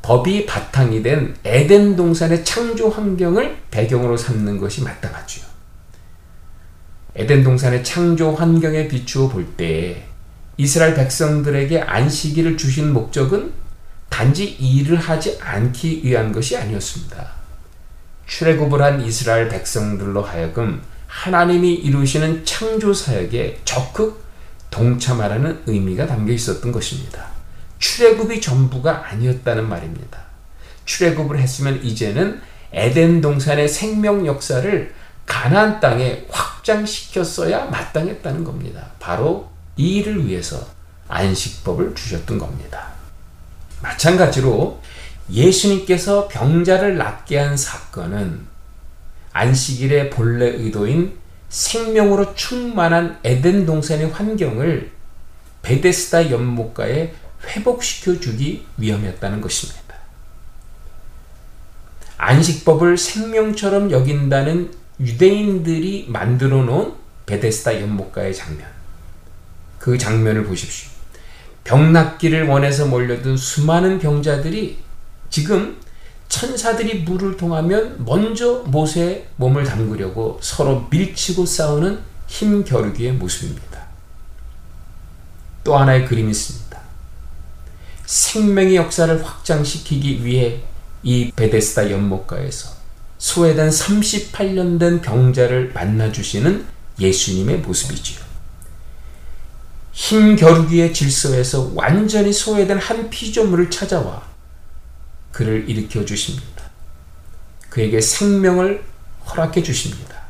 [0.00, 5.44] 법이 바탕이 된 에덴 동산의 창조 환경을 배경으로 삼는 것이 마땅하지요.
[7.16, 10.06] 에덴 동산의 창조 환경에 비추어 볼 때
[10.56, 13.52] 이스라엘 백성들에게 안식일을 주신 목적은
[14.08, 17.39] 단지 일을 하지 않기 위한 것이 아니었습니다.
[18.30, 24.24] 출애굽을 한 이스라엘 백성들로 하여금 하나님이 이루시는 창조 사역에 적극
[24.70, 27.26] 동참하라는 의미가 담겨 있었던 것입니다.
[27.80, 30.18] 출애굽이 전부가 아니었다는 말입니다.
[30.84, 32.40] 출애굽을 했으면 이제는
[32.72, 34.94] 에덴 동산의 생명 역사를
[35.26, 38.92] 가나안 땅에 확장시켰어야 마땅했다는 겁니다.
[39.00, 40.64] 바로 이 일을 위해서
[41.08, 42.92] 안식법을 주셨던 겁니다.
[43.82, 44.80] 마찬가지로
[45.30, 48.46] 예수님께서 병자를 낫게 한 사건은
[49.32, 51.18] 안식일의 본래 의도인
[51.48, 54.90] 생명으로 충만한 에덴 동산의 환경을
[55.62, 57.12] 베데스다 연못가에
[57.46, 59.80] 회복시켜 주기 위함이었다는 것입니다.
[62.16, 66.92] 안식법을 생명처럼 여긴다는 유대인들이 만들어 놓은
[67.26, 68.66] 베데스다 연못가의 장면.
[69.78, 70.90] 그 장면을 보십시오.
[71.64, 74.78] 병 낫기를 원해서 몰려든 수많은 병자들이
[75.30, 75.80] 지금
[76.28, 83.86] 천사들이 물을 통하면 먼저 못에 몸을 담그려고 서로 밀치고 싸우는 힘겨루기의 모습입니다.
[85.64, 86.80] 또 하나의 그림이 있습니다.
[88.06, 90.60] 생명의 역사를 확장시키기 위해
[91.02, 92.70] 이 베데스다 연못가에서
[93.18, 96.66] 소외된 38년 된 병자를 만나주시는
[96.98, 98.20] 예수님의 모습이지요.
[99.92, 104.29] 힘겨루기의 질서에서 완전히 소외된 한 피조물을 찾아와
[105.32, 106.64] 그를 일으켜 주십니다.
[107.68, 108.84] 그에게 생명을
[109.26, 110.20] 허락해 주십니다.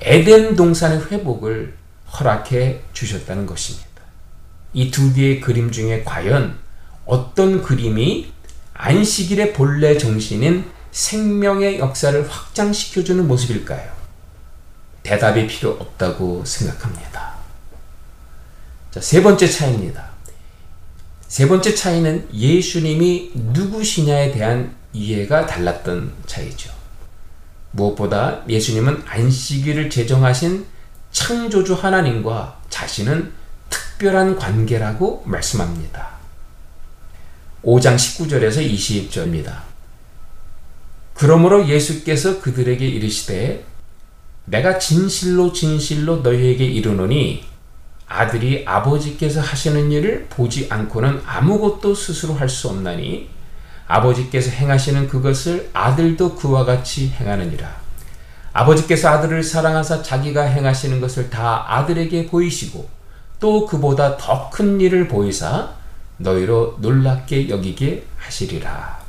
[0.00, 1.76] 에덴 동산의 회복을
[2.12, 3.88] 허락해 주셨다는 것입니다.
[4.74, 6.58] 이 두 개의 그림 중에 과연
[7.04, 8.32] 어떤 그림이
[8.74, 13.92] 안식일의 본래 정신인 생명의 역사를 확장시켜주는 모습일까요?
[15.02, 17.34] 대답이 필요 없다고 생각합니다.
[18.90, 20.11] 자, 세 번째 차이입니다.
[21.32, 26.70] 세 번째 차이는 예수님이 누구시냐에 대한 이해가 달랐던 차이죠.
[27.70, 30.66] 무엇보다 예수님은 안식일을 제정하신
[31.10, 33.32] 창조주 하나님과 자신은
[33.70, 36.10] 특별한 관계라고 말씀합니다.
[37.64, 39.62] 5장 19절에서 20절입니다.
[41.14, 43.64] 그러므로 예수께서 그들에게 이르시되
[44.44, 47.51] 내가 진실로 진실로 너희에게 이르노니
[48.12, 53.30] 아들이 아버지께서 하시는 일을 보지 않고는 아무것도 스스로 할 수 없나니
[53.86, 57.82] 아버지께서 행하시는 그것을 아들도 그와 같이 행하느니라.
[58.52, 62.88] 아버지께서 아들을 사랑하사 자기가 행하시는 것을 다 아들에게 보이시고
[63.40, 65.70] 또 그보다 더 큰 일을 보이사
[66.18, 69.00] 너희로 놀랍게 여기게 하시리라.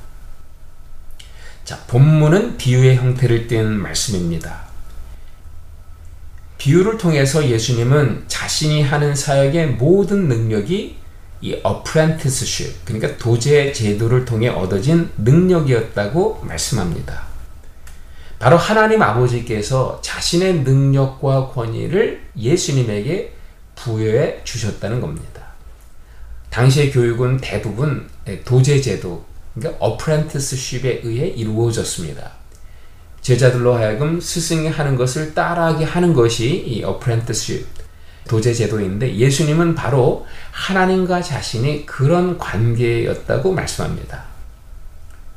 [1.66, 4.73] 자, 본문은 비유의 형태를 띈 말씀입니다.
[6.58, 10.98] 비유를 통해서 예수님은 자신이 하는 사역의 모든 능력이
[11.42, 17.24] 이 apprenticeship, 그러니까 도제 제도를 통해 얻어진 능력이었다고 말씀합니다.
[18.40, 23.34] 바로 하나님 아버지께서 자신의 능력과 권위를 예수님에게
[23.76, 25.48] 부여해 주셨다는 겁니다.
[26.50, 28.08] 당시의 교육은 대부분
[28.46, 32.32] 도제 제도, 그러니까 apprenticeship에 의해 이루어졌습니다.
[33.24, 37.66] 제자들로 하여금 스승이 하는 것을 따라하게 하는 것이 이 apprenticeship,
[38.28, 44.26] 도제 제도인데 예수님은 바로 하나님과 자신이 그런 관계였다고 말씀합니다.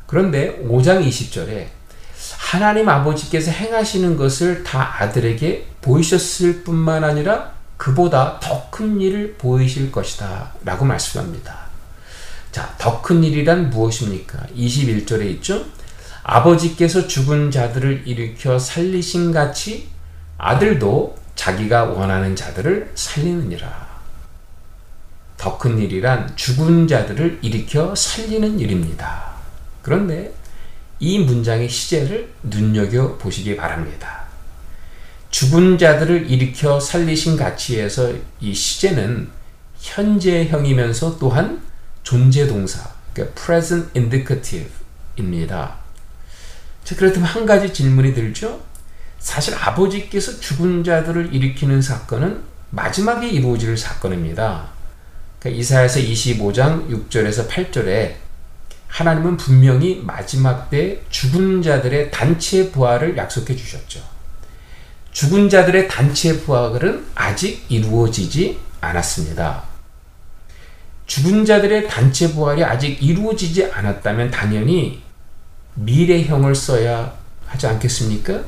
[0.07, 1.67] 그런데 5장 20절에
[2.39, 10.53] 하나님 아버지께서 행하시는 것을 다 아들에게 보이셨을 뿐만 아니라 그보다 더 큰 일을 보이실 것이다
[10.65, 11.67] 라고 말씀합니다.
[12.53, 14.47] 자, 더 큰 일이란 무엇입니까?
[14.55, 15.65] 21절에 있죠?
[16.29, 19.87] 아버지께서 죽은 자들을 일으켜 살리신 같이
[20.39, 23.87] 아들도 자기가 원하는 자들을 살리느니라.
[25.37, 29.35] 더 큰 일이란 죽은 자들을 일으켜 살리는 일입니다.
[29.83, 30.35] 그런데
[30.99, 34.25] 이 문장의 시제를 눈여겨 보시기 바랍니다.
[35.31, 39.29] 죽은 자들을 일으켜 살리신 가치에서 이 시제는
[39.79, 41.63] 현재형이면서 또한
[42.03, 45.86] 존재 동사, 그러니까 present indicative입니다.
[46.87, 48.61] 자, 그렇다면 한 가지 질문이 들죠?
[49.19, 54.69] 사실 아버지께서 죽은 자들을 일으키는 사건은 마지막에 이루어질 사건입니다.
[55.41, 58.15] 그러니까 이사야서 25장 6절에서 8절에
[58.87, 64.01] 하나님은 분명히 마지막 때 죽은 자들의 단체 부활을 약속해 주셨죠.
[65.11, 69.65] 죽은 자들의 단체 부활은 아직 이루어지지 않았습니다.
[71.07, 75.05] 죽은 자들의 단체 부활이 아직 이루어지지 않았다면 당연히
[75.77, 77.15] 미래형을 써야
[77.47, 78.41] 하지 않겠습니까?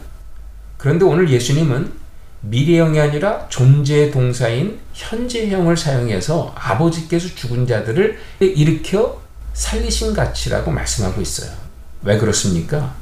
[0.77, 1.93] 그런데 오늘 예수님은
[2.41, 9.21] 미래형이 아니라 존재 동사인 현재형을 사용해서 아버지께서 죽은 자들을 일으켜
[9.55, 11.51] 살리신 가치라고 말씀하고 있어요.
[12.03, 12.95] 왜 그렇습니까?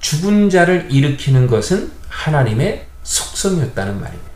[0.00, 4.28] 죽은 자를 일으키는 것은 하나님의 속성이었다는 말입니다.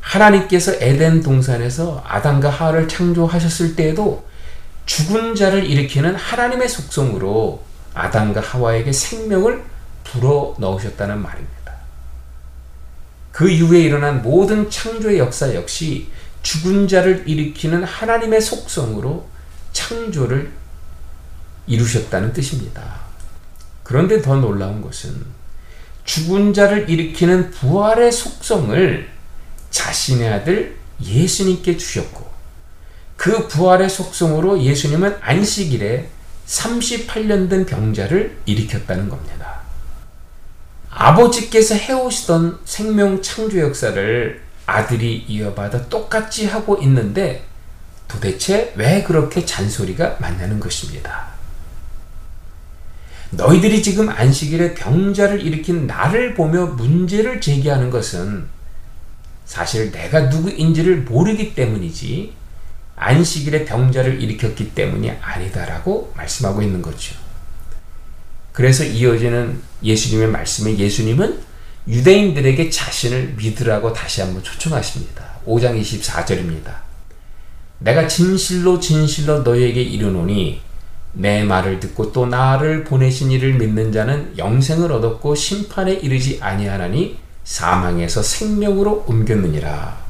[0.00, 4.26] 하나님께서 에덴 동산에서 아담과 하와를 창조하셨을 때에도
[4.90, 7.62] 죽은 자를 일으키는 하나님의 속성으로
[7.94, 9.62] 아담과 하와에게 생명을
[10.02, 11.76] 불어 넣으셨다는 말입니다.
[13.30, 16.08] 그 이후에 일어난 모든 창조의 역사 역시
[16.42, 19.28] 죽은 자를 일으키는 하나님의 속성으로
[19.72, 20.50] 창조를
[21.68, 22.82] 이루셨다는 뜻입니다.
[23.84, 25.24] 그런데 더 놀라운 것은
[26.04, 29.08] 죽은 자를 일으키는 부활의 속성을
[29.70, 32.29] 자신의 아들 예수님께 주셨고
[33.20, 36.08] 그 부활의 속성으로 예수님은 안식일에
[36.46, 39.60] 38년 된 병자를 일으켰다는 겁니다.
[40.88, 47.44] 아버지께서 해오시던 생명 창조 역사를 아들이 이어받아 똑같이 하고 있는데
[48.08, 51.26] 도대체 왜 그렇게 잔소리가 많냐는 것입니다.
[53.32, 58.46] 너희들이 지금 안식일에 병자를 일으킨 나를 보며 문제를 제기하는 것은
[59.44, 62.39] 사실 내가 누구인지를 모르기 때문이지
[63.00, 67.16] 안식일에 병자를 일으켰기 때문이 아니다라고 말씀하고 있는 거죠.
[68.52, 71.40] 그래서 이어지는 예수님의 말씀에 예수님은
[71.88, 75.24] 유대인들에게 자신을 믿으라고 다시 한번 초청하십니다.
[75.46, 76.74] 5장 24절입니다.
[77.78, 80.60] 내가 진실로 진실로 너희에게 이르노니
[81.14, 88.22] 내 말을 듣고 또 나를 보내신 이를 믿는 자는 영생을 얻었고 심판에 이르지 아니하나니 사망에서
[88.22, 90.09] 생명으로 옮겼느니라.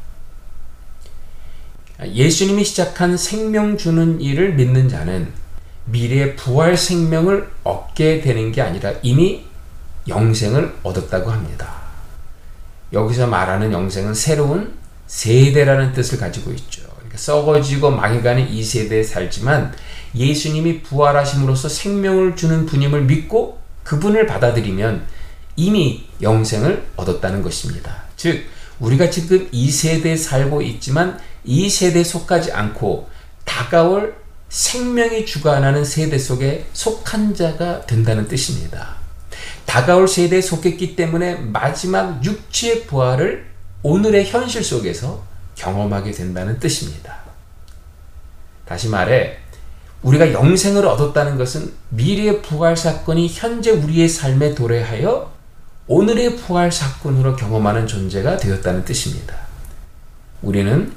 [2.06, 5.28] 예수님이 시작한 생명 주는 일을 믿는 자는
[5.86, 9.44] 미래의 부활 생명을 얻게 되는 게 아니라 이미
[10.08, 11.74] 영생을 얻었다고 합니다.
[12.92, 14.74] 여기서 말하는 영생은 새로운
[15.06, 16.82] 세대라는 뜻을 가지고 있죠.
[16.96, 19.74] 그러니까 썩어지고 망해가는 이 세대에 살지만
[20.14, 25.06] 예수님이 부활하심으로써 생명을 주는 분임을 믿고 그분을 받아들이면
[25.56, 28.04] 이미 영생을 얻었다는 것입니다.
[28.16, 28.44] 즉,
[28.78, 33.08] 우리가 지금 이 세대에 살고 있지만 이 세대에 속하지 않고
[33.44, 34.16] 다가올
[34.48, 38.96] 생명이 주관하는 세대 속에 속한 자가 된다는 뜻입니다.
[39.64, 43.46] 다가올 세대에 속했기 때문에 마지막 육체의 부활을
[43.82, 45.22] 오늘의 현실 속에서
[45.54, 47.18] 경험하게 된다는 뜻입니다.
[48.64, 49.38] 다시 말해,
[50.02, 55.32] 우리가 영생을 얻었다는 것은 미래의 부활 사건이 현재 우리의 삶에 도래하여
[55.86, 59.36] 오늘의 부활 사건으로 경험하는 존재가 되었다는 뜻입니다.
[60.42, 60.92] 우리는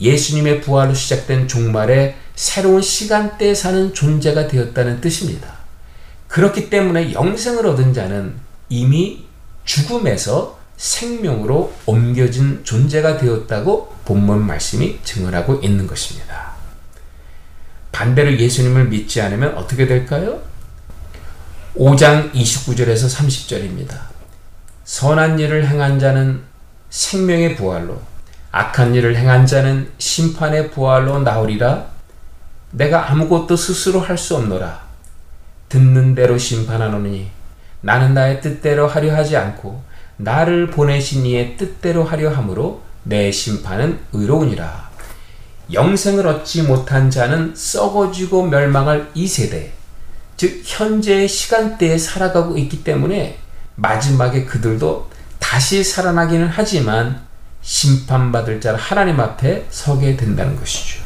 [0.00, 5.52] 예수님의 부활로 시작된 종말의 새로운 시간대에 사는 존재가 되었다는 뜻입니다.
[6.28, 8.34] 그렇기 때문에 영생을 얻은 자는
[8.68, 9.26] 이미
[9.64, 16.52] 죽음에서 생명으로 옮겨진 존재가 되었다고 본문 말씀이 증언하고 있는 것입니다.
[17.92, 20.40] 반대로 예수님을 믿지 않으면 어떻게 될까요?
[21.76, 23.98] 5장 29절에서 30절입니다.
[24.84, 26.42] 선한 일을 행한 자는
[26.90, 28.02] 생명의 부활로,
[28.52, 31.86] 악한 일을 행한 자는 심판의 부활로 나오리라.
[32.70, 34.82] 내가 아무것도 스스로 할 수 없노라.
[35.70, 37.30] 듣는 대로 심판하노니
[37.80, 39.82] 나는 나의 뜻대로 하려 하지 않고
[40.18, 44.90] 나를 보내신 이의 뜻대로 하려 함으로 내 심판은 의로우니라.
[45.72, 49.72] 영생을 얻지 못한 자는 썩어지고 멸망할 이 세대,
[50.36, 53.38] 즉 현재의 시간대에 살아가고 있기 때문에
[53.76, 57.31] 마지막에 그들도 다시 살아나기는 하지만
[57.62, 61.02] 심판받을 자를 하나님 앞에 서게 된다는 것이죠.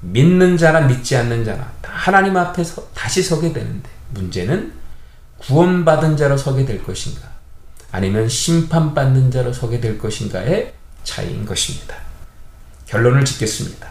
[0.00, 4.72] 믿는 자나 믿지 않는 자나 다 하나님 앞에 서, 다시 서게 되는데 문제는
[5.38, 7.28] 구원받은 자로 서게 될 것인가
[7.90, 10.74] 아니면 심판받는 자로 서게 될 것인가의
[11.04, 11.96] 차이인 것입니다.
[12.86, 13.88] 결론을 짓겠습니다.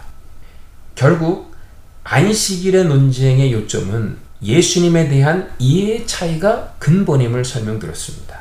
[0.95, 1.55] 결국
[2.03, 8.39] 안식일의 논쟁의 요점은 예수님에 대한 이해의 차이가 근본임을 설명드렸습니다.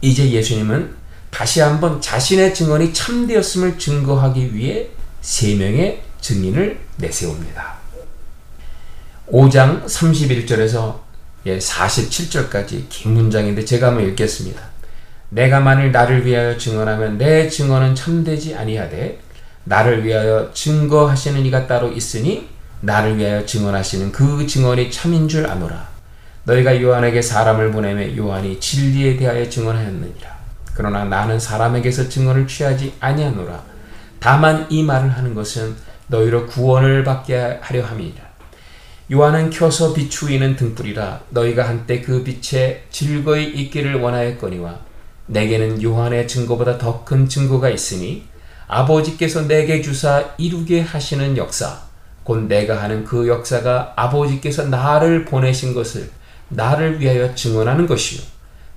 [0.00, 0.94] 이제 예수님은
[1.36, 4.88] 다시 한번 자신의 증언이 참되었음을 증거하기 위해
[5.20, 7.74] 세 명의 증인을 내세웁니다.
[9.30, 10.98] 5장 31절에서
[11.44, 14.62] 47절까지 긴 문장인데 제가 한번 읽겠습니다.
[15.28, 19.20] 내가 만일 나를 위하여 증언하면 내 증언은 참되지 아니하되
[19.64, 22.48] 나를 위하여 증거하시는 이가 따로 있으니
[22.80, 25.86] 나를 위하여 증언하시는 그 증언이 참인 줄 아노라.
[26.44, 30.35] 너희가 요한에게 사람을 보내매 요한이 진리에 대하여 증언하였느니라.
[30.76, 33.62] 그러나 나는 사람에게서 증언을 취하지 아니하노라.
[34.20, 35.74] 다만 이 말을 하는 것은
[36.08, 38.26] 너희로 구원을 받게 하려 함이니라.
[39.12, 44.78] 요한은 켜서 비추이는 등불이라 너희가 한때 그 빛에 즐거이 있기를 원하였거니와
[45.26, 48.24] 내게는 요한의 증거보다 더 큰 증거가 있으니
[48.66, 51.80] 아버지께서 내게 주사 이루게 하시는 역사
[52.24, 56.10] 곧 내가 하는 그 역사가 아버지께서 나를 보내신 것을
[56.48, 58.35] 나를 위하여 증언하는 것이요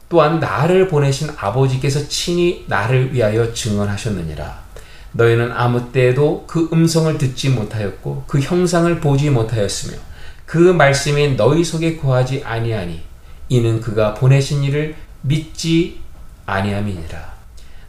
[0.10, 4.70] 또한 나를 보내신 아버지께서 친히 나를 위하여 증언하셨느니라
[5.12, 9.98] 너희는 아무 때에도 그 음성을 듣지 못하였고 그 형상을 보지 못하였으며
[10.46, 13.02] 그 말씀이 너희 속에 거하지 아니하니
[13.50, 16.00] 이는 그가 보내신 이를 믿지
[16.46, 17.30] 아니함이니라.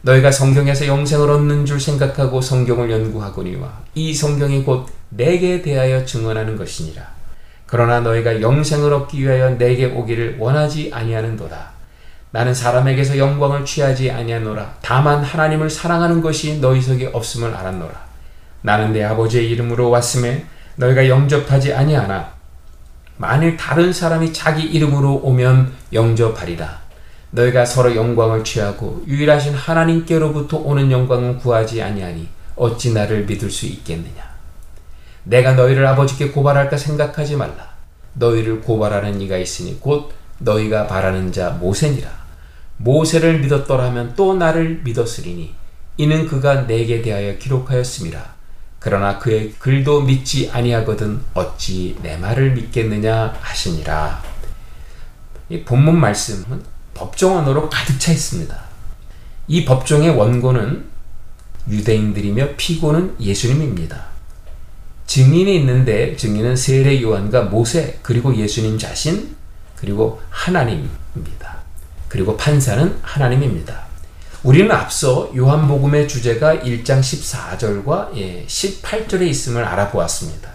[0.03, 7.07] 너희가 성경에서 영생을 얻는 줄 생각하고 성경을 연구하거니와 이 성경이 곧 내게 대하여 증언하는 것이니라.
[7.67, 11.71] 그러나 너희가 영생을 얻기 위하여 내게 오기를 원하지 아니하는도다.
[12.31, 14.75] 나는 사람에게서 영광을 취하지 아니하노라.
[14.81, 17.93] 다만 하나님을 사랑하는 것이 너희 속에 없음을 알았노라.
[18.61, 20.45] 나는 내 아버지의 이름으로 왔음에
[20.77, 22.31] 너희가 영접하지 아니하나
[23.17, 26.79] 만일 다른 사람이 자기 이름으로 오면 영접하리라.
[27.31, 34.31] 너희가 서로 영광을 취하고 유일하신 하나님께로부터 오는 영광은 구하지 아니하니 어찌 나를 믿을 수 있겠느냐.
[35.23, 37.71] 내가 너희를 아버지께 고발할까 생각하지 말라.
[38.13, 42.20] 너희를 고발하는 이가 있으니 곧 너희가 바라는 자 모세니라.
[42.83, 45.53] 모세를 믿었더라면 또 나를 믿었으리니
[45.97, 48.33] 이는 그가 내게 대하여 기록하였음이라.
[48.79, 54.23] 그러나 그의 글도 믿지 아니하거든 어찌 내 말을 믿겠느냐 하시니라.
[55.49, 56.63] 이 본문 말씀은
[56.93, 58.57] 법정 언어로 가득 차 있습니다.
[59.47, 60.85] 이 법정의 원고는
[61.69, 64.05] 유대인들이며 피고는 예수님입니다.
[65.05, 69.35] 증인이 있는데 증인은 세례 요한과 모세 그리고 예수님 자신
[69.75, 71.40] 그리고 하나님입니다.
[72.11, 73.83] 그리고 판사는 하나님입니다.
[74.43, 78.11] 우리는 앞서 요한복음의 주제가 1장 14절과
[78.47, 80.49] 18절에 있음을 알아보았습니다.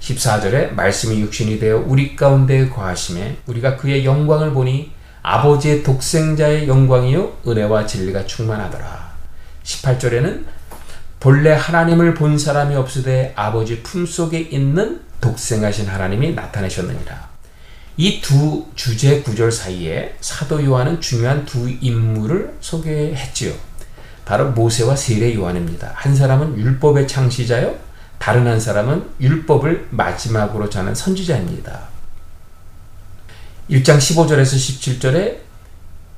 [0.00, 4.90] 14절에 말씀이 육신이 되어 우리 가운데 거하심에 우리가 그의 영광을 보니
[5.22, 9.12] 아버지의 독생자의 영광이요 은혜와 진리가 충만하더라.
[9.62, 10.44] 18절에는
[11.20, 17.29] 본래 하나님을 본 사람이 없으되 아버지 품속에 있는 독생하신 하나님이 나타내셨느니라.
[18.00, 23.52] 이 두 주제 구절 사이에 사도 요한은 중요한 두 인물을 소개했지요.
[24.24, 25.92] 바로 모세와 세례 요한입니다.
[25.94, 27.76] 한 사람은 율법의 창시자요.
[28.16, 31.78] 다른 한 사람은 율법을 마지막으로 전한 선지자입니다.
[33.68, 35.36] 1장 15절에서 17절에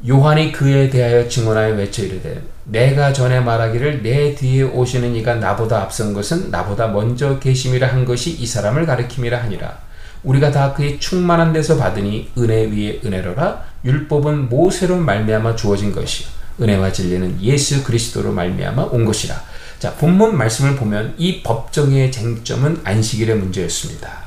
[0.09, 6.15] 요한이 그에 대하여 증언하여 외쳐 이르되 내가 전에 말하기를 내 뒤에 오시는 이가 나보다 앞선
[6.15, 9.92] 것은 나보다 먼저 계심이라 한 것이 이 사람을 가리킴이라 하니라
[10.23, 16.29] 우리가 다 그의 충만한 데서 받으니 은혜 위에 은혜로라 율법은 모세로 말미암아 주어진 것이요
[16.61, 19.43] 은혜와 진리는 예수 그리스도로 말미암아 온 것이라
[19.79, 24.23] 자 본문 말씀을 보면 이 법정의 쟁점은 안식일의 문제였습니다.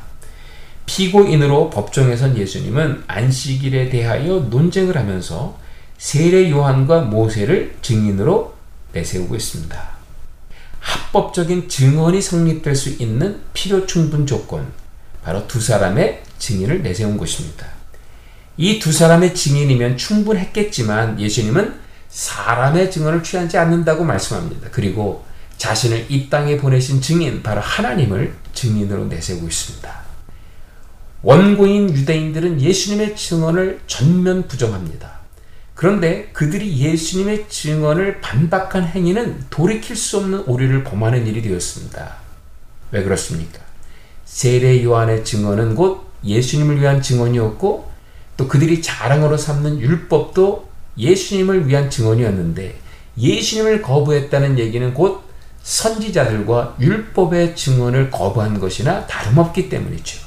[0.86, 5.58] 피고인으로 법정에선 예수님은 안식일에 대하여 논쟁을 하면서
[5.98, 8.54] 세례 요한과 모세를 증인으로
[8.92, 9.96] 내세우고 있습니다.
[10.80, 14.68] 합법적인 증언이 성립될 수 있는 필요 충분 조건,
[15.26, 17.66] 바로 두 사람의 증인을 내세운 것입니다.
[18.58, 21.80] 이 두 사람의 증인이면 충분했겠지만 예수님은
[22.10, 24.70] 사람의 증언을 취하지 않는다고 말씀합니다.
[24.72, 25.26] 그리고
[25.58, 30.06] 자신을 이 땅에 보내신 증인, 바로 하나님을 증인으로 내세우고 있습니다.
[31.24, 35.12] 원고인 유대인들은 예수님의 증언을 전면 부정합니다.
[35.74, 42.16] 그런데 그들이 예수님의 증언을 반박한 행위는 돌이킬 수 없는 오류를 범하는 일이 되었습니다.
[42.92, 43.65] 왜 그렇습니까?
[44.26, 47.92] 세례 요한의 증언은 곧 예수님을 위한 증언이었고
[48.38, 52.80] 또 그들이 자랑으로 삼는 율법도 예수님을 위한 증언이었는데
[53.18, 55.24] 예수님을 거부했다는 얘기는 곧
[55.64, 60.26] 선지자들과 율법의 증언을 거부한 것이나 다름없기 때문이죠.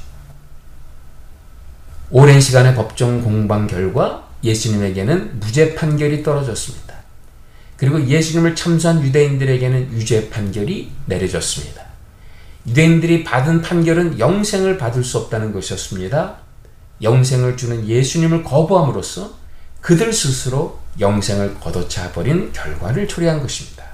[2.11, 6.95] 오랜 시간의 법정 공방 결과 예수님에게는 무죄 판결이 떨어졌습니다.
[7.77, 11.78] 그리고 예수님을 참수한 유대인들에게는 유죄 판결이 내려졌습니다.
[12.67, 16.37] 유대인들이 받은 판결은 영생을 받을 수 없다는 것이었습니다.
[17.01, 19.33] 영생을 주는 예수님을 거부함으로써
[19.81, 23.85] 그들 스스로 영생을 걷어차 버린 결과를 초래한 것입니다.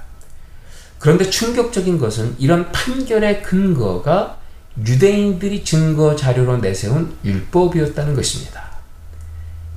[0.98, 4.38] 그런데 충격적인 것은 이런 판결의 근거가
[4.84, 8.66] 유대인들이 증거 자료로 내세운 율법이었다는 것입니다.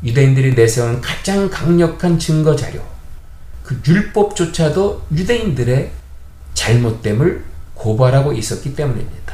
[0.03, 2.81] 유대인들이 내세운 가장 강력한 증거 자료,
[3.63, 5.91] 그 율법조차도 유대인들의
[6.53, 7.43] 잘못됨을
[7.79, 9.33] 고발하고 있었기 때문입니다.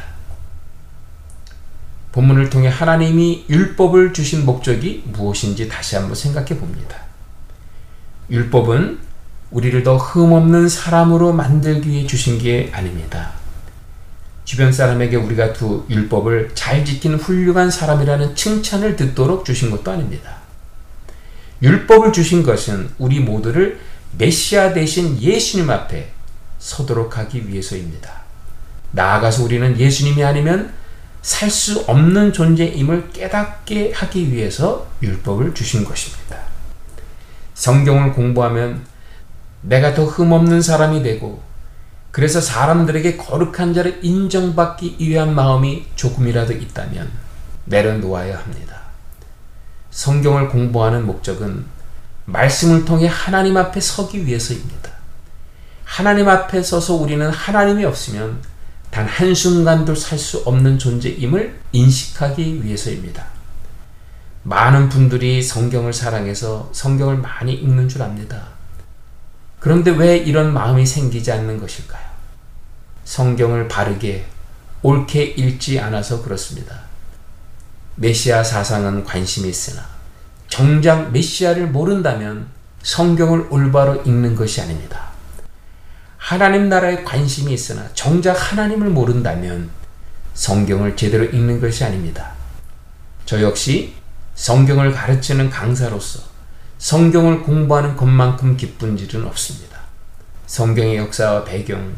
[2.11, 6.95] 본문을 통해 하나님이 율법을 주신 목적이 무엇인지 다시 한번 생각해 봅니다.
[8.29, 8.99] 율법은
[9.51, 13.33] 우리를 더 흠없는 사람으로 만들기 위해 주신 게 아닙니다.
[14.45, 20.37] 주변 사람에게 우리가 두 율법을 잘 지키는 훌륭한 사람이라는 칭찬을 듣도록 주신 것도 아닙니다.
[21.63, 23.79] 율법을 주신 것은 우리 모두를
[24.17, 26.11] 메시아 대신 예수님 앞에
[26.59, 28.24] 서도록 하기 위해서입니다.
[28.95, 30.73] 나아가서 우리는 예수님이 아니면
[31.21, 36.37] 살 수 없는 존재임을 깨닫게 하기 위해서 율법을 주신 것입니다.
[37.55, 38.85] 성경을 공부하면
[39.61, 41.41] 내가 더 흠없는 사람이 되고
[42.11, 47.11] 그래서 사람들에게 거룩한 자를 인정받기 위한 마음이 조금이라도 있다면
[47.65, 48.81] 내려놓아야 합니다.
[49.89, 51.65] 성경을 공부하는 목적은
[52.25, 54.91] 말씀을 통해 하나님 앞에 서기 위해서입니다.
[55.83, 58.41] 하나님 앞에 서서 우리는 하나님이 없으면
[58.95, 63.25] 단 한순간도 살 수 없는 존재임을 인식하기 위해서입니다.
[64.43, 68.47] 많은 분들이 성경을 사랑해서 성경을 많이 읽는 줄 압니다.
[69.59, 72.05] 그런데 왜 이런 마음이 생기지 않는 것일까요?
[73.03, 74.27] 성경을 바르게
[74.81, 76.79] 옳게 읽지 않아서 그렇습니다.
[77.95, 79.85] 메시아 사상은 관심이 있으나
[80.47, 82.47] 정작 메시아를 모른다면
[82.81, 85.14] 성경을 올바로 읽는 것이 아닙니다.
[86.25, 89.69] 하나님 나라에 관심이 있으나 정작 하나님을 모른다면
[90.33, 92.31] 성경을 제대로 읽는 것이 아닙니다.
[93.25, 93.93] 저 역시
[94.33, 96.23] 성경을 가르치는 강사로서
[96.79, 99.81] 성경을 공부하는 것만큼 기쁜 일은 없습니다.
[100.47, 101.93] 성경의 역사와 배경,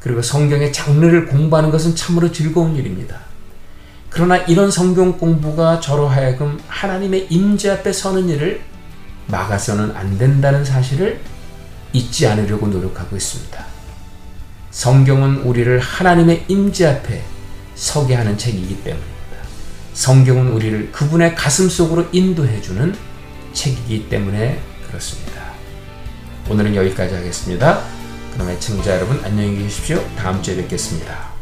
[0.00, 3.20] 그리고 성경의 장르를 공부하는 것은 참으로 즐거운 일입니다.
[4.10, 8.62] 그러나 이런 성경 공부가 저로 하여금 하나님의 임재 앞에 서는 일을
[9.28, 11.20] 막아서는 안 된다는 사실을
[11.94, 13.64] 잊지 않으려고 노력하고 있습니다.
[14.70, 17.22] 성경은 우리를 하나님의 임재 앞에
[17.74, 19.14] 서게 하는 책이기 때문입니다.
[19.94, 22.94] 성경은 우리를 그분의 가슴 속으로 인도해 주는
[23.52, 25.44] 책이기 때문에 그렇습니다.
[26.50, 27.82] 오늘은 여기까지 하겠습니다.
[28.34, 30.04] 그럼 애청자 여러분 안녕히 계십시오.
[30.16, 31.33] 다음 주에 뵙겠습니다.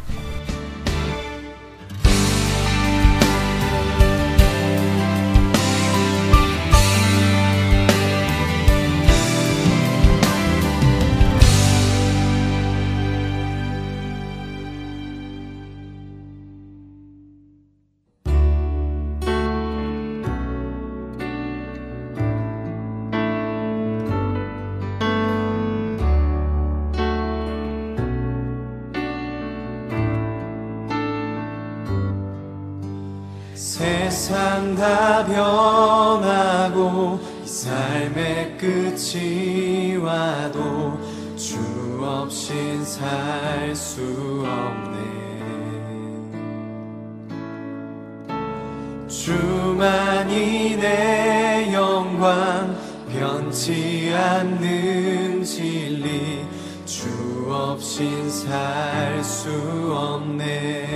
[57.93, 59.51] 없인 살 수
[59.95, 60.87] 없네.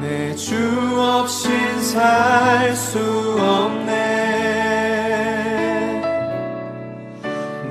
[0.00, 0.54] 내 주
[1.00, 3.00] 없인 살 수
[3.40, 3.90] 없네.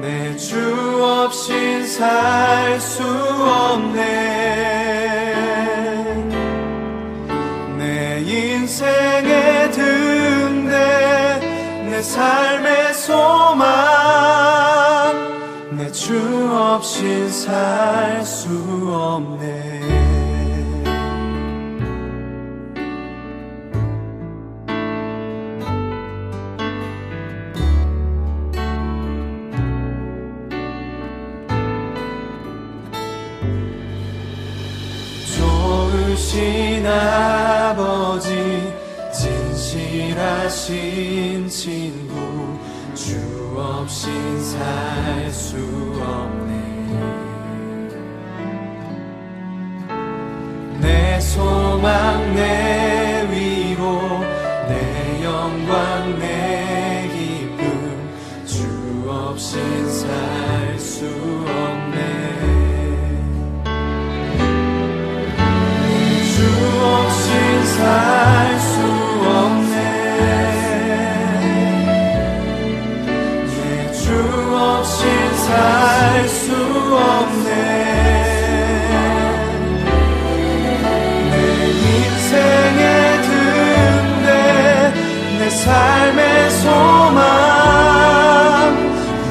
[0.02, 4.04] 내 주 없인 살 수 없네.
[7.78, 11.40] 내 인생의 등대
[11.90, 14.05] 내 삶의 소망
[16.76, 18.50] 없인 살수
[18.92, 19.80] 없네.
[35.38, 38.30] 좋으신 아버지
[39.14, 40.68] 진실하신
[41.48, 42.60] 친구
[42.94, 43.16] 주
[43.58, 45.56] 없인 살수
[46.02, 46.45] 없네
[50.86, 54.22] 내 소망 내 위로
[54.70, 57.66] 내 영광 내 기쁨
[58.46, 61.08] 주 없인 살수
[61.48, 62.00] 없네.
[66.36, 66.38] 주
[66.84, 68.45] 없인 살
[85.66, 87.26] 삶의 소망.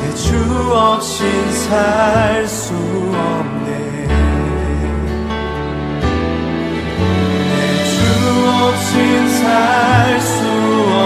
[0.02, 0.26] 내 주
[0.74, 3.68] 없인 살 수 없네.
[7.50, 7.54] 내
[7.92, 7.96] 주
[8.50, 9.42] 없인 살
[10.20, 10.34] 수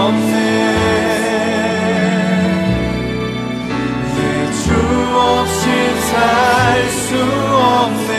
[0.01, 0.33] 없네.
[4.15, 4.17] 내
[4.63, 4.65] 주
[5.13, 5.61] 없인
[6.09, 6.11] 살
[6.89, 7.07] 수
[7.53, 8.18] 없네.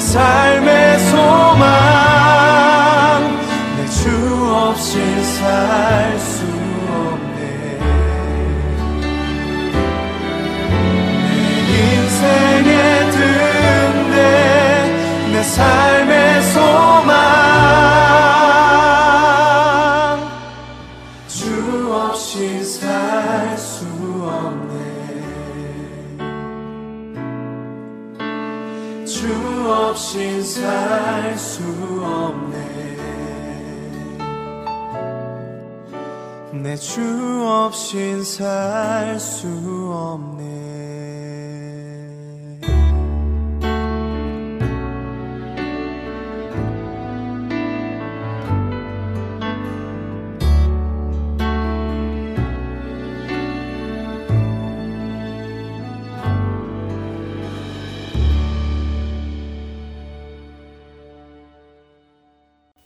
[0.00, 1.60] 삶의 소망.
[3.76, 4.08] 내 주
[4.50, 6.29] 없이 살수
[37.90, 39.48] 없인 살 수
[39.92, 40.60] 없네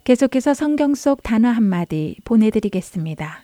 [0.04, 3.43] 계속해서 성경 속 단어 한마디 보내드리겠습니다.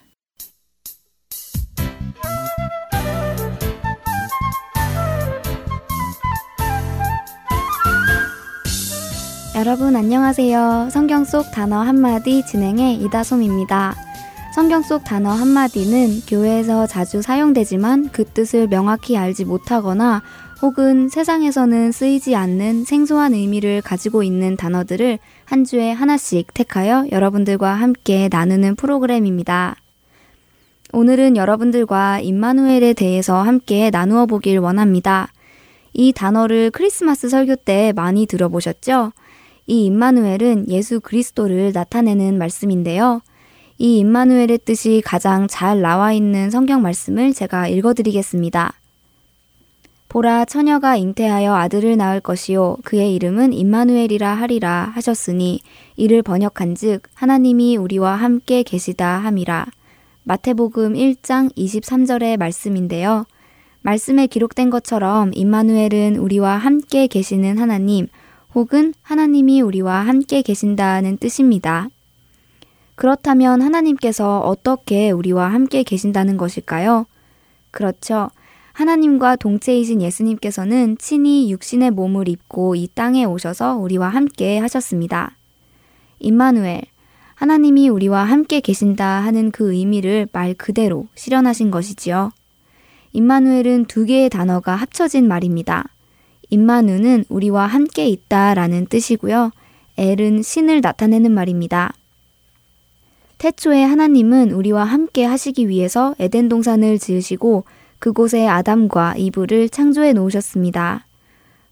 [9.61, 10.89] 여러분 안녕하세요.
[10.91, 13.93] 성경 속 단어 한마디 진행의 이다솜입니다.
[14.55, 20.23] 성경 속 단어 한마디는 교회에서 자주 사용되지만 그 뜻을 명확히 알지 못하거나
[20.63, 28.29] 혹은 세상에서는 쓰이지 않는 생소한 의미를 가지고 있는 단어들을 한 주에 하나씩 택하여 여러분들과 함께
[28.31, 29.75] 나누는 프로그램입니다.
[30.91, 35.27] 오늘은 여러분들과 임마누엘에 대해서 함께 나누어 보길 원합니다.
[35.93, 39.11] 이 단어를 크리스마스 설교 때 많이 들어보셨죠?
[39.71, 43.21] 이 임마누엘은 예수 그리스도를 나타내는 말씀인데요.
[43.77, 48.73] 이 임마누엘의 뜻이 가장 잘 나와 있는 성경 말씀을 제가 읽어드리겠습니다.
[50.09, 55.61] 보라 처녀가 잉태하여 아들을 낳을 것이요 그의 이름은 임마누엘이라 하리라 하셨으니
[55.95, 59.67] 이를 번역한즉 하나님이 우리와 함께 계시다 함이라.
[60.25, 63.25] 마태복음 1장 23절의 말씀인데요.
[63.83, 68.07] 말씀에 기록된 것처럼 임마누엘은 우리와 함께 계시는 하나님
[68.53, 71.89] 혹은 하나님이 우리와 함께 계신다는 뜻입니다.
[72.95, 77.05] 그렇다면 하나님께서 어떻게 우리와 함께 계신다는 것일까요?
[77.71, 78.29] 그렇죠.
[78.73, 85.37] 하나님과 동체이신 예수님께서는 친히 육신의 몸을 입고 이 땅에 오셔서 우리와 함께 하셨습니다.
[86.19, 86.81] 임마누엘,
[87.35, 92.31] 하나님이 우리와 함께 계신다 하는 그 의미를 말 그대로 실현하신 것이지요.
[93.13, 95.85] 임마누엘은 두 개의 단어가 합쳐진 말입니다.
[96.51, 99.51] 임마누는 우리와 함께 있다 라는 뜻이고요.
[99.97, 101.93] 엘은 신을 나타내는 말입니다.
[103.37, 107.63] 태초에 하나님은 우리와 함께 하시기 위해서 에덴 동산을 지으시고
[107.99, 111.05] 그곳에 아담과 이브를 창조해 놓으셨습니다.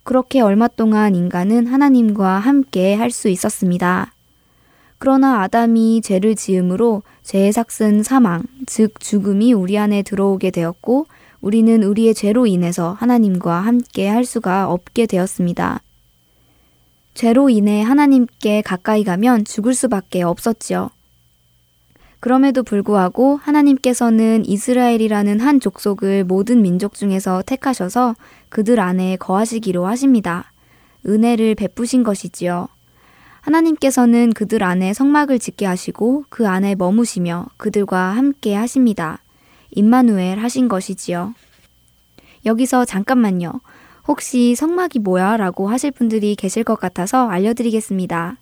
[0.04, 4.14] 그렇게 얼마 동안 인간은 하나님과 함께 할 수 있었습니다.
[4.98, 11.06] 그러나 아담이 죄를 지음으로 죄의 삭슨 사망, 즉 죽음이 우리 안에 들어오게 되었고
[11.42, 15.82] 우리는 우리의 죄로 인해서 하나님과 함께 할 수가 없게 되었습니다.
[17.14, 20.90] 죄로 인해 하나님께 가까이 가면 죽을 수밖에 없었지요.
[22.20, 28.16] 그럼에도 불구하고 하나님께서는 이스라엘이라는 한 족속을 모든 민족 중에서 택하셔서
[28.50, 30.52] 그들 안에 거하시기로 하십니다.
[31.06, 32.68] 은혜를 베푸신 것이지요.
[33.40, 39.20] 하나님께서는 그들 안에 성막을 짓게 하시고 그 안에 머무시며 그들과 함께 하십니다.
[39.72, 41.34] 임마누엘 하신 것이지요.
[42.46, 43.62] 여기서 잠깐만요.
[44.08, 45.38] 혹시 성막이 뭐야?
[45.38, 48.38] 라고 하실 분들이 계실 것 같아서 알려드리겠습니다.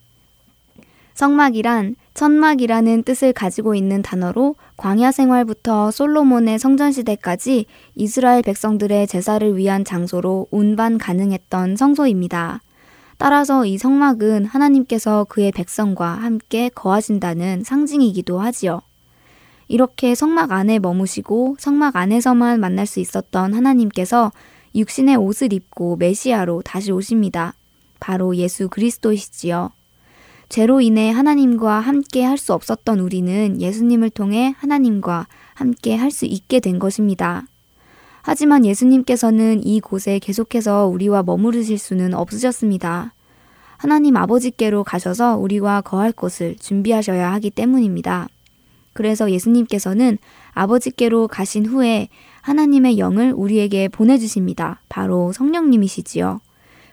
[1.13, 9.83] 성막이란 천막이라는 뜻을 가지고 있는 단어로 광야 생활부터 솔로몬의 성전 시대까지 이스라엘 백성들의 제사를 위한
[9.83, 12.61] 장소로 운반 가능했던 성소입니다.
[13.17, 18.81] 따라서 이 성막은 하나님께서 그의 백성과 함께 거하신다는 상징이기도 하지요.
[19.67, 24.31] 이렇게 성막 안에 머무시고 성막 안에서만 만날 수 있었던 하나님께서
[24.75, 27.53] 육신의 옷을 입고 메시아로 다시 오십니다.
[27.99, 29.71] 바로 예수 그리스도이시지요.
[30.49, 36.59] 죄로 인해 하나님과 함께 할 수 없었던 우리는 예수님을 통해 하나님과 함께 할 수 있게
[36.59, 37.43] 된 것입니다.
[38.21, 43.13] 하지만 예수님께서는 이 곳에 계속해서 우리와 머무르실 수는 없으셨습니다.
[43.77, 48.27] 하나님 아버지께로 가셔서 우리와 거할 곳을 준비하셔야 하기 때문입니다.
[48.97, 50.17] 그래서 예수님께서는
[50.53, 52.07] 아버지께로 가신 후에
[52.41, 54.81] 하나님의 영을 우리에게 보내주십니다.
[54.89, 56.41] 바로 성령님이시지요.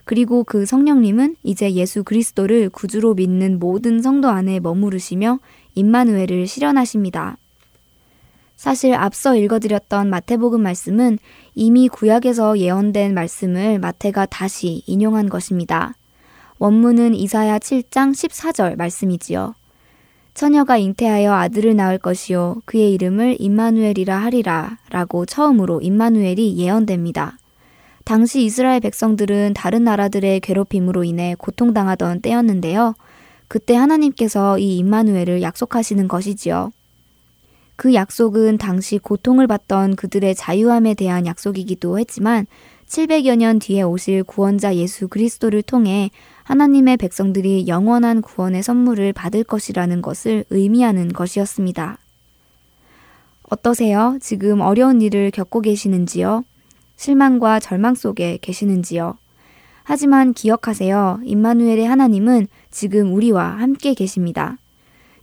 [0.05, 5.39] 그리고 그 성령님은 이제 예수 그리스도를 구주로 믿는 모든 성도 안에 머무르시며
[5.77, 7.39] 임마누엘을 실현하십니다.
[8.55, 11.19] 사실 앞서 읽어드렸던 마태복음 말씀은
[11.55, 15.95] 이미 구약에서 예언된 말씀을 마태가 다시 인용한 것입니다.
[16.59, 19.55] 원문은 이사야 7장 14절 말씀이지요.
[20.35, 27.39] 처녀가 잉태하여 아들을 낳을 것이요 그의 이름을 임마누엘이라 하리라 라고 처음으로 임마누엘이 예언됩니다.
[28.05, 32.95] 당시 이스라엘 백성들은 다른 나라들의 괴롭힘으로 인해 고통당하던 때였는데요.
[33.49, 36.73] 그때 하나님께서 이 임마누엘을 약속하시는 것이지요.
[37.77, 42.47] 그 약속은 당시 고통을 받던 그들의 자유함에 대한 약속이기도 했지만
[42.87, 46.11] 700여 년 뒤에 오실 구원자 예수 그리스도를 통해
[46.45, 51.99] 하나님의 백성들이 영원한 구원의 선물을 받을 것이라는 것을 의미하는 것이었습니다.
[53.51, 54.19] 어떠세요?
[54.21, 56.45] 지금 어려운 일을 겪고 계시는지요?
[56.97, 59.17] 실망과 절망 속에 계시는지요?
[59.83, 61.21] 하지만 기억하세요.
[61.25, 64.57] 임마누엘의 하나님은 지금 우리와 함께 계십니다.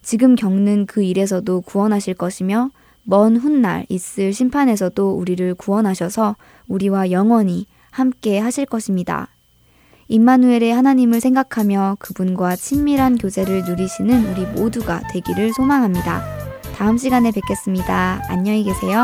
[0.03, 2.69] 지금 겪는 그 일에서도 구원하실 것이며
[3.11, 6.37] 먼 훗날 있을 심판에서도 우리를 구원하셔서
[6.69, 9.27] 우리와 영원히 함께 하실 것입니다.
[10.07, 16.23] 임마누엘의 하나님을 생각하며 그분과 친밀한 교제를 누리시는 우리 모두가 되기를 소망합니다.
[16.73, 18.21] 다음 시간에 뵙겠습니다.
[18.29, 19.03] 안녕히 계세요.